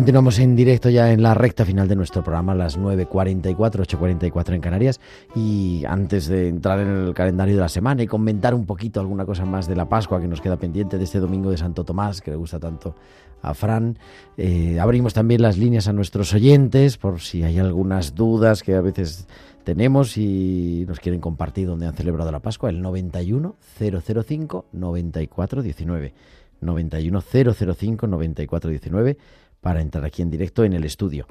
[0.01, 4.59] Continuamos en directo ya en la recta final de nuestro programa, las 9.44, 8.44 en
[4.59, 4.99] Canarias.
[5.35, 9.27] Y antes de entrar en el calendario de la semana y comentar un poquito alguna
[9.27, 12.19] cosa más de la Pascua que nos queda pendiente de este domingo de Santo Tomás,
[12.19, 12.95] que le gusta tanto
[13.43, 13.99] a Fran,
[14.37, 18.81] eh, abrimos también las líneas a nuestros oyentes por si hay algunas dudas que a
[18.81, 19.27] veces
[19.63, 26.13] tenemos y nos quieren compartir dónde han celebrado la Pascua, el 91 005 94 19.
[26.59, 29.17] 91 005 94 19
[29.62, 31.28] para entrar aquí en directo en el estudio.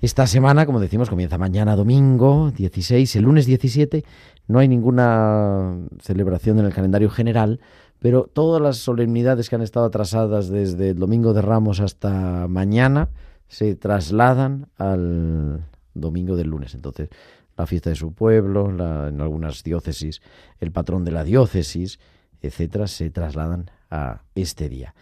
[0.00, 4.04] Esta semana, como decimos, comienza mañana domingo 16, el lunes 17
[4.46, 7.60] no hay ninguna celebración en el calendario general,
[8.00, 13.08] pero todas las solemnidades que han estado atrasadas desde el domingo de Ramos hasta mañana
[13.48, 15.64] se trasladan al
[15.94, 16.74] domingo del lunes.
[16.74, 17.08] Entonces,
[17.56, 20.20] la fiesta de su pueblo, en algunas diócesis,
[20.60, 21.98] el patrón de la diócesis,
[22.42, 24.94] etcétera, se trasladan a este día.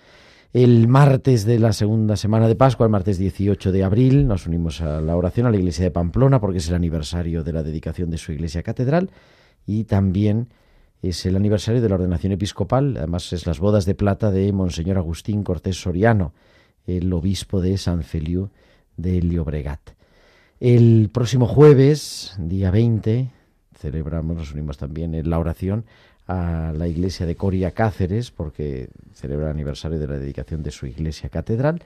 [0.52, 4.82] El martes de la segunda semana de Pascua, el martes 18 de abril, nos unimos
[4.82, 8.10] a la oración a la iglesia de Pamplona porque es el aniversario de la dedicación
[8.10, 9.08] de su iglesia catedral
[9.66, 10.50] y también
[11.00, 14.98] es el aniversario de la ordenación episcopal, además es las bodas de plata de Monseñor
[14.98, 16.34] Agustín Cortés Soriano,
[16.86, 18.50] el obispo de San Feliu
[18.98, 19.92] de Llobregat.
[20.60, 23.30] El próximo jueves, día 20,
[23.74, 25.86] celebramos, nos unimos también en la oración
[26.26, 30.86] a la iglesia de Coria Cáceres, porque celebra el aniversario de la dedicación de su
[30.86, 31.82] iglesia catedral,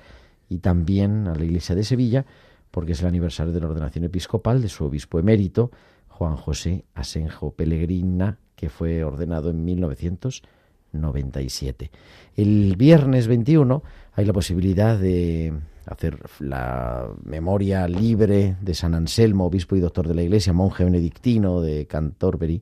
[0.48, 2.24] y también a la iglesia de Sevilla,
[2.70, 5.70] porque es el aniversario de la ordenación episcopal de su obispo emérito,
[6.08, 10.56] Juan José Asenjo Pellegrina, que fue ordenado en 1990.
[11.00, 11.90] 97.
[12.36, 13.82] El viernes 21
[14.14, 15.52] hay la posibilidad de
[15.86, 21.60] hacer la memoria libre de San Anselmo, obispo y doctor de la Iglesia, monje benedictino
[21.60, 22.60] de Canterbury,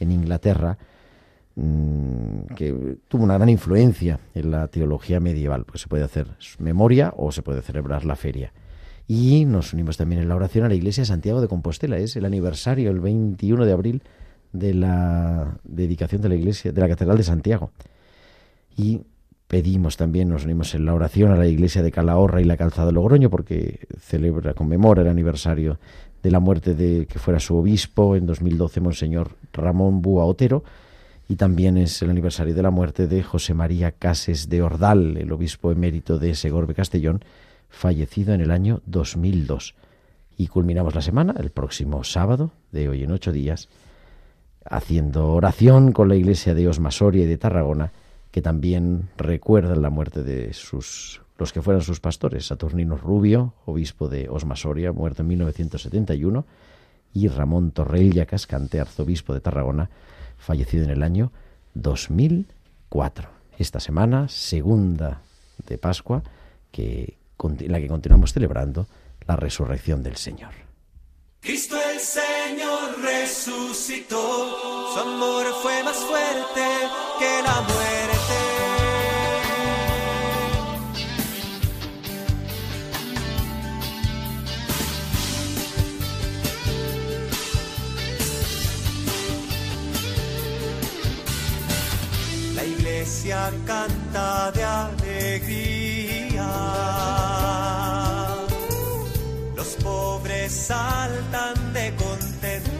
[0.00, 0.78] en Inglaterra,
[2.54, 6.28] que tuvo una gran influencia en la teología medieval, pues se puede hacer
[6.58, 8.52] memoria o se puede celebrar la feria.
[9.08, 12.14] Y nos unimos también en la oración a la Iglesia de Santiago de Compostela, es
[12.16, 14.02] el aniversario, el 21 de abril,
[14.52, 17.70] de la dedicación de la iglesia, de la Catedral de Santiago.
[18.76, 19.00] Y
[19.46, 22.86] pedimos también, nos unimos en la oración a la iglesia de Calahorra y la Calzada
[22.86, 25.78] de Logroño, porque celebra, conmemora el aniversario
[26.22, 30.64] de la muerte de que fuera su obispo en 2012, Monseñor Ramón Búa Otero,
[31.28, 35.30] y también es el aniversario de la muerte de José María Cases de Ordal, el
[35.30, 37.22] obispo emérito de Segorbe Castellón,
[37.68, 39.74] fallecido en el año 2002.
[40.38, 43.68] Y culminamos la semana el próximo sábado, de hoy en ocho días,
[44.64, 47.92] haciendo oración con la iglesia de Osmasoria y de Tarragona,
[48.30, 54.08] que también recuerdan la muerte de sus los que fueran sus pastores, Saturnino Rubio, obispo
[54.08, 56.44] de Osmasoria, muerto en 1971,
[57.14, 59.88] y Ramón Torrella Cascante, arzobispo de Tarragona,
[60.38, 61.32] fallecido en el año
[61.74, 63.28] 2004.
[63.58, 65.22] Esta semana, segunda
[65.66, 66.22] de Pascua,
[66.70, 68.86] que, en la que continuamos celebrando
[69.26, 70.52] la resurrección del Señor.
[71.40, 76.64] Cristo el Señor resucitó, su amor fue más fuerte
[77.18, 78.37] que la muerte.
[93.18, 96.48] Iglesia canta de alegría
[99.82, 102.70] pobres saltan de contento.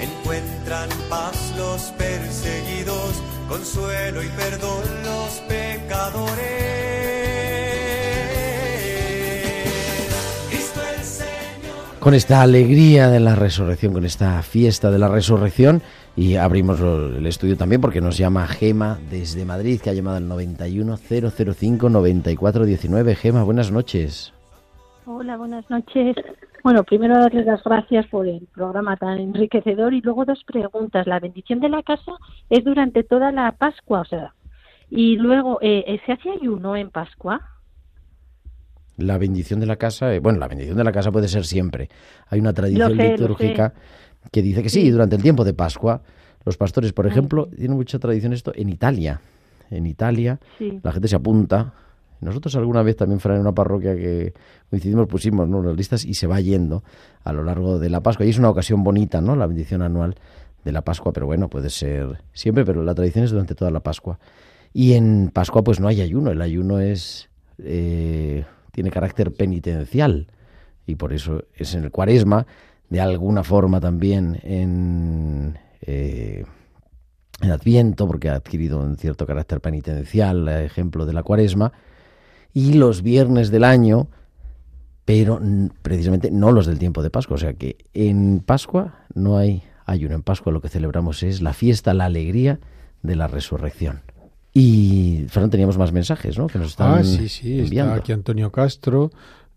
[0.00, 6.72] Encuentran paz los perseguidos, consuelo y perdón los pecadores.
[12.00, 15.84] Con esta alegría de la resurrección, con esta fiesta de la resurrección,
[16.14, 20.28] y abrimos el estudio también porque nos llama Gema desde Madrid, que ha llamado al
[20.28, 23.14] 910059419.
[23.14, 24.32] Gema, buenas noches.
[25.06, 26.16] Hola, buenas noches.
[26.62, 31.04] Bueno, primero darles las gracias por el programa tan enriquecedor y luego dos preguntas.
[31.06, 32.12] La bendición de la casa
[32.50, 34.34] es durante toda la Pascua, o sea,
[34.88, 37.40] y luego, eh, eh ¿se hace ayuno en Pascua?
[38.98, 41.88] La bendición de la casa, eh, bueno, la bendición de la casa puede ser siempre.
[42.28, 43.72] Hay una tradición litúrgica
[44.30, 46.02] que dice que sí, durante el tiempo de Pascua.
[46.44, 49.20] Los pastores, por ejemplo, tienen mucha tradición esto en Italia.
[49.70, 50.40] En Italia
[50.82, 51.74] la gente se apunta.
[52.20, 54.32] Nosotros alguna vez también fuera en una parroquia que
[54.70, 55.62] coincidimos, pusimos ¿no?
[55.62, 56.84] las listas y se va yendo
[57.24, 58.26] a lo largo de la Pascua.
[58.26, 59.34] Y es una ocasión bonita, ¿no?
[59.34, 60.16] La bendición anual
[60.64, 63.80] de la Pascua, pero bueno, puede ser siempre, pero la tradición es durante toda la
[63.80, 64.18] Pascua.
[64.72, 70.28] Y en Pascua pues no hay ayuno, el ayuno es eh, tiene carácter penitencial
[70.86, 72.46] y por eso es en el cuaresma,
[72.92, 76.44] de alguna forma también en, eh,
[77.40, 81.72] en Adviento, porque ha adquirido un cierto carácter penitencial, ejemplo de la cuaresma,
[82.52, 84.08] y los viernes del año,
[85.06, 85.40] pero
[85.80, 87.36] precisamente no los del tiempo de Pascua.
[87.36, 90.14] O sea que en Pascua no hay ayuno.
[90.14, 92.60] En Pascua lo que celebramos es la fiesta, la alegría
[93.00, 94.02] de la resurrección.
[94.52, 96.46] Y, Fran, teníamos más mensajes, ¿no?
[96.46, 99.10] Que nos están ah, sí, sí, está aquí Antonio Castro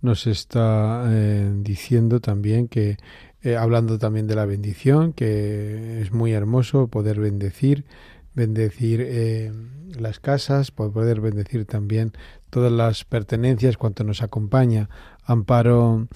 [0.06, 2.98] nos está eh, diciendo también que,
[3.46, 7.86] eh, hablando también de la bendición, que es muy hermoso poder bendecir,
[8.34, 9.52] bendecir eh,
[10.00, 12.14] las casas, poder bendecir también
[12.50, 14.90] todas las pertenencias, cuanto nos acompaña.
[15.24, 16.08] Amparo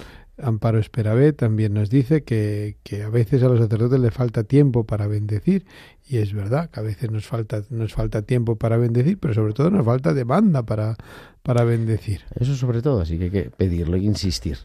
[0.42, 4.86] Amparo Esperabé también nos dice que, que, a veces a los sacerdotes le falta tiempo
[4.86, 5.66] para bendecir
[6.08, 9.54] y es verdad que a veces nos falta nos falta tiempo para bendecir, pero sobre
[9.54, 10.98] todo nos falta demanda para
[11.44, 12.22] para bendecir.
[12.40, 14.58] Eso sobre todo, así que hay que pedirlo, hay insistir,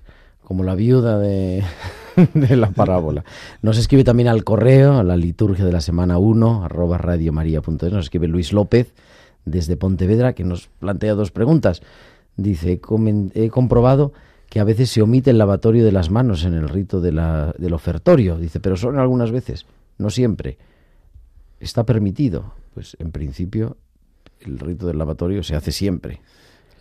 [0.42, 1.62] como la viuda de,
[2.34, 3.24] de la parábola.
[3.62, 8.06] Nos escribe también al correo, a la liturgia de la semana 1, arroba radiomaria.es, nos
[8.06, 8.92] escribe Luis López
[9.44, 11.82] desde Pontevedra que nos plantea dos preguntas.
[12.36, 12.80] Dice,
[13.34, 14.12] he comprobado
[14.48, 17.54] que a veces se omite el lavatorio de las manos en el rito de la,
[17.58, 18.38] del ofertorio.
[18.38, 19.66] Dice, pero son algunas veces,
[19.98, 20.58] no siempre.
[21.60, 22.54] ¿Está permitido?
[22.74, 23.76] Pues en principio
[24.40, 26.20] el rito del lavatorio se hace siempre.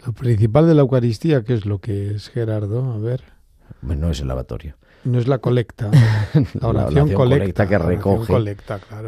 [0.06, 2.92] Lo principal de la Eucaristía, ¿qué es lo que es, Gerardo?
[2.92, 3.24] A ver.
[3.82, 4.76] Bueno, no es el lavatorio.
[5.06, 5.92] No es la colecta.
[6.60, 8.56] La oración, colecta, que recoge.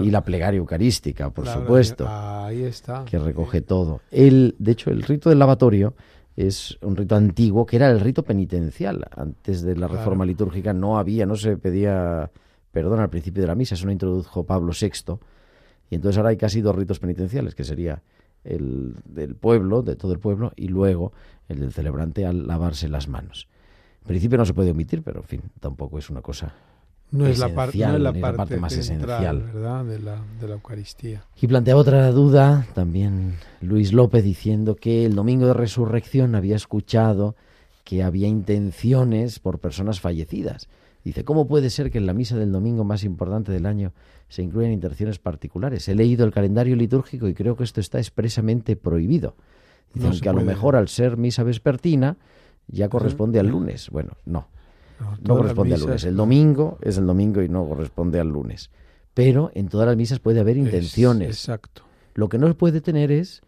[0.02, 2.08] Y la plegaria eucarística, por supuesto.
[2.08, 3.06] Ahí está.
[3.06, 4.02] Que recoge todo.
[4.12, 5.94] El, de hecho, el rito del lavatorio
[6.36, 9.06] es un rito antiguo que era el rito penitencial.
[9.16, 12.30] Antes de la reforma litúrgica no había, no se pedía
[12.76, 15.18] perdón al principio de la misa, eso lo introdujo Pablo VI,
[15.90, 18.04] y entonces ahora hay casi dos ritos penitenciales, que sería
[18.44, 21.14] el del pueblo, de todo el pueblo, y luego
[21.48, 23.48] el del celebrante al lavarse las manos.
[24.06, 26.54] En principio no se puede omitir, pero en fin, tampoco es una cosa
[27.12, 29.42] no es, la parte, no es la parte, más central, esencial.
[29.42, 29.86] ¿verdad?
[29.86, 31.24] De la, de la Eucaristía.
[31.42, 37.36] Y plantea otra duda también Luis López diciendo que el domingo de resurrección había escuchado
[37.84, 40.68] que había intenciones por personas fallecidas.
[41.04, 43.94] Dice, ¿cómo puede ser que en la misa del domingo más importante del año
[44.28, 45.88] se incluyan intenciones particulares?
[45.88, 49.36] He leído el calendario litúrgico y creo que esto está expresamente prohibido.
[49.94, 52.18] Dice, No se aunque a lo mejor al ser misa vespertina
[52.68, 53.90] ya corresponde al lunes.
[53.90, 54.48] Bueno, no,
[55.22, 56.04] No, corresponde al lunes.
[56.06, 58.70] El domingo es el domingo y no corresponde al lunes.
[59.14, 61.30] Pero en todas las misas puede haber Es- intenciones.
[61.30, 61.84] exacto.
[62.16, 63.42] Lo que no se puede tener es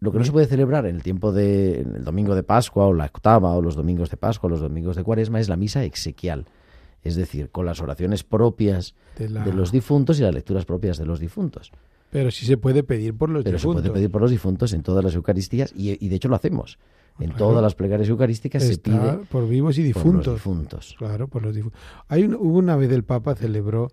[0.00, 2.86] lo que no se puede celebrar en el tiempo de en el domingo de Pascua
[2.86, 5.56] o la octava o los domingos de Pascua o los domingos de Cuaresma es la
[5.56, 6.44] misa exequial,
[7.02, 10.98] es decir, con las oraciones propias De la- de los difuntos y las lecturas propias
[10.98, 11.72] de los difuntos.
[12.10, 13.82] Pero sí se puede pedir por los Pero se difuntos.
[13.82, 16.78] puede pedir por los difuntos en todas las Eucaristías y, y de hecho lo hacemos.
[17.18, 17.38] En Claro.
[17.46, 20.34] todas las plegarias eucarísticas se pide por vivos y por los difuntos.
[20.34, 20.96] difuntos.
[20.98, 21.80] Claro, por los difuntos.
[22.08, 23.88] Hay un- hubo una vez el Papa celebró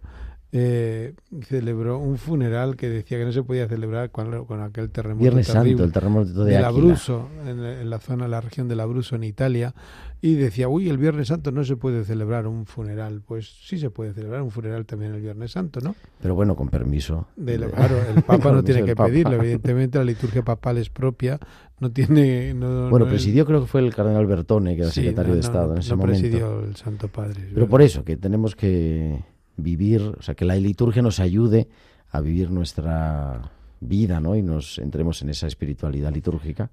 [0.55, 1.15] eh,
[1.47, 5.47] celebró un funeral que decía que no se podía celebrar con, con aquel terremoto Viernes
[5.47, 6.63] terrible Santo, el terremoto de del.
[6.63, 9.73] Abruzzo, en, en la zona, la región del Abruzzo, en Italia,
[10.21, 13.21] y decía, uy, el Viernes Santo no se puede celebrar un funeral.
[13.25, 15.95] Pues sí se puede celebrar un funeral también el Viernes Santo, ¿no?
[16.21, 17.27] Pero bueno, con permiso.
[17.35, 20.91] De la- de- claro, el Papa no tiene que pedirlo, evidentemente la liturgia papal es
[20.91, 21.39] propia,
[21.79, 22.53] no tiene...
[22.53, 25.29] No, Bueno, no es- presidió creo que fue el cardenal Bertone, que era Sí, secretario
[25.29, 26.19] no, de no, Estado en no ese momento.
[26.21, 27.49] presidió el Santo Padre.
[27.53, 29.19] Pero por eso, que tenemos que
[29.57, 31.67] vivir, o sea, que la liturgia nos ayude
[32.11, 34.35] a vivir nuestra vida, ¿no?
[34.35, 36.69] Y nos entremos en esa espiritualidad litúrgica.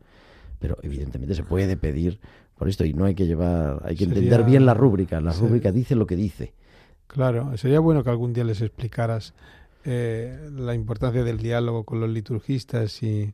[0.59, 2.21] Pero evidentemente se puede pedir
[2.57, 5.21] por esto y no hay que llevar, hay que Sería- entender bien la rúbrica.
[5.21, 6.53] La rúbrica dice lo que dice.
[7.07, 9.35] Claro, sería bueno que algún día les explicaras
[9.85, 13.33] eh, la importancia del diálogo con los liturgistas y,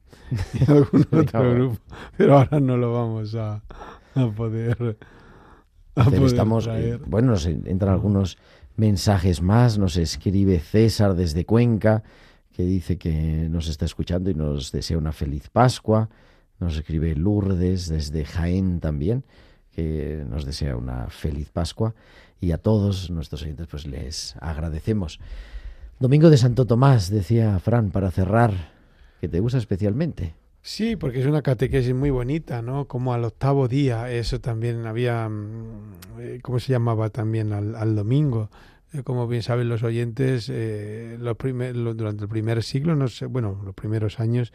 [0.55, 1.79] y algún otro grupo,
[2.17, 3.63] pero ahora no lo vamos a,
[4.15, 4.97] a poder,
[5.97, 8.39] a Hacer, poder estamos, eh, bueno, nos entran algunos
[8.77, 9.79] mensajes más.
[9.79, 12.03] Nos escribe César desde Cuenca,
[12.53, 16.09] que dice que nos está escuchando y nos desea una feliz Pascua.
[16.59, 19.25] Nos escribe Lourdes desde Jaén también,
[19.75, 21.95] que nos desea una feliz Pascua.
[22.41, 25.21] Y a todos nuestros oyentes, pues les agradecemos.
[25.99, 28.53] Domingo de Santo Tomás, decía Fran, para cerrar,
[29.21, 30.35] que te gusta especialmente.
[30.69, 32.89] Sí, porque es una catequesis muy bonita, ¿no?
[32.89, 37.53] Como al octavo día, eso también había, mm, eh, ¿cómo se llamaba también?
[37.53, 38.51] Al, al domingo.
[38.93, 43.27] Eh, Como bien saben los oyentes, eh, los primer- durante el primer siglo, no sé,
[43.27, 44.53] bueno, los primeros años,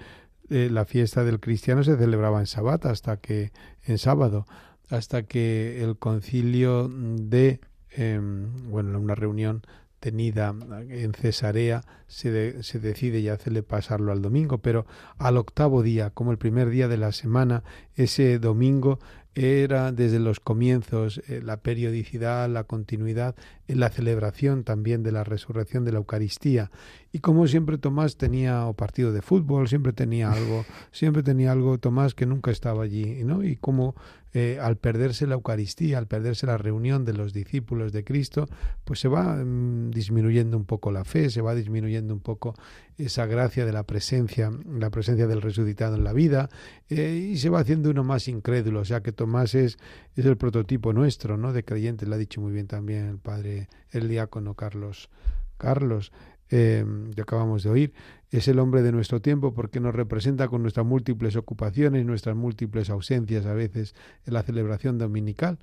[0.49, 3.53] eh, la fiesta del cristiano se celebraba en sábado, hasta que,
[3.86, 4.45] en sábado,
[4.89, 9.62] hasta que el concilio de, em, bueno, una reunión
[10.01, 10.53] tenida
[10.89, 14.85] en Cesarea, se, de- se decide ya hacerle pasarlo al domingo, pero
[15.17, 17.63] al octavo día, como el primer día de la semana,
[17.95, 18.99] ese domingo
[19.33, 23.35] era desde los comienzos eh, la periodicidad, la continuidad,
[23.69, 26.69] en la celebración también de la resurrección de la Eucaristía.
[27.14, 31.78] Y como siempre Tomás tenía o partido de fútbol, siempre tenía algo, siempre tenía algo
[31.78, 33.43] Tomás que nunca estaba allí, ¿no?
[33.43, 33.95] Y como
[34.34, 38.47] eh, al perderse la Eucaristía, al perderse la reunión de los discípulos de Cristo,
[38.86, 42.55] pues se va mm, disminuyendo un poco la fe, se va disminuyendo un poco
[42.97, 46.49] esa gracia de la presencia, la presencia del resucitado en la vida,
[46.89, 49.78] eh, y se va haciendo uno más incrédulo, o sea que Tomás es,
[50.16, 51.51] es el prototipo nuestro, ¿no?
[51.51, 55.09] De creyente, lo ha dicho muy bien también el padre, el diácono Carlos.
[55.57, 56.12] Carlos,
[56.51, 56.85] eh,
[57.15, 57.93] que acabamos de oír,
[58.29, 62.89] es el hombre de nuestro tiempo porque nos representa con nuestras múltiples ocupaciones, nuestras múltiples
[62.89, 63.95] ausencias a veces
[64.25, 65.59] en la celebración dominical.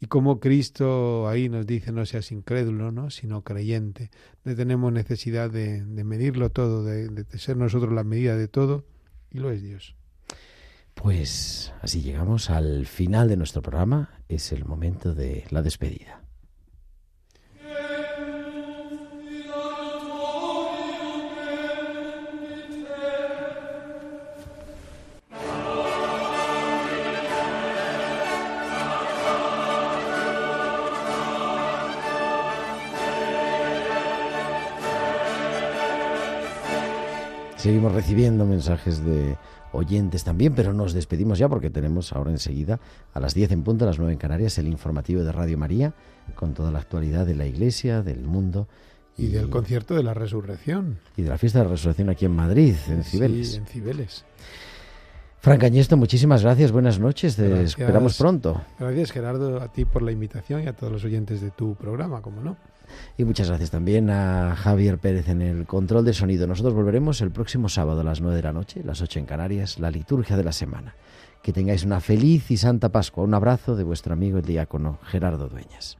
[0.00, 3.10] Y como Cristo ahí nos dice no seas incrédulo, ¿no?
[3.10, 4.10] sino creyente.
[4.44, 8.86] No tenemos necesidad de, medirlo todo, de, de ser nosotros la medida de todo,
[9.30, 9.94] y lo es Dios.
[10.94, 14.10] Pues así llegamos al final de nuestro programa.
[14.28, 16.22] Es el momento de la despedida.
[37.60, 39.36] Seguimos recibiendo mensajes de
[39.72, 42.80] oyentes también, pero nos despedimos ya porque tenemos ahora enseguida
[43.12, 45.92] a las 10 en punto, a las 9 en Canarias, el informativo de Radio María
[46.34, 48.66] con toda la actualidad de la Iglesia, del mundo
[49.18, 50.98] Y del concierto de la resurrección.
[51.16, 53.56] y de la fiesta de la resurrección aquí en Madrid, en Sí, Cibeles.
[53.56, 54.24] en Cibeles.
[55.40, 57.70] Frank Añesto, muchísimas gracias, buenas noches, te Gracias.
[57.70, 58.60] esperamos pronto.
[58.78, 62.22] Gracias Gerardo a ti por la invitación y a todos los oyentes de tu programa,
[62.22, 62.56] como no.
[63.16, 66.46] Y muchas gracias también a Javier Pérez en el control de sonido.
[66.46, 69.78] Nosotros volveremos el próximo sábado a las 9 de la noche, las 8 en Canarias,
[69.78, 70.94] la liturgia de la semana.
[71.42, 73.24] Que tengáis una feliz y santa Pascua.
[73.24, 75.99] Un abrazo de vuestro amigo el diácono Gerardo Dueñas.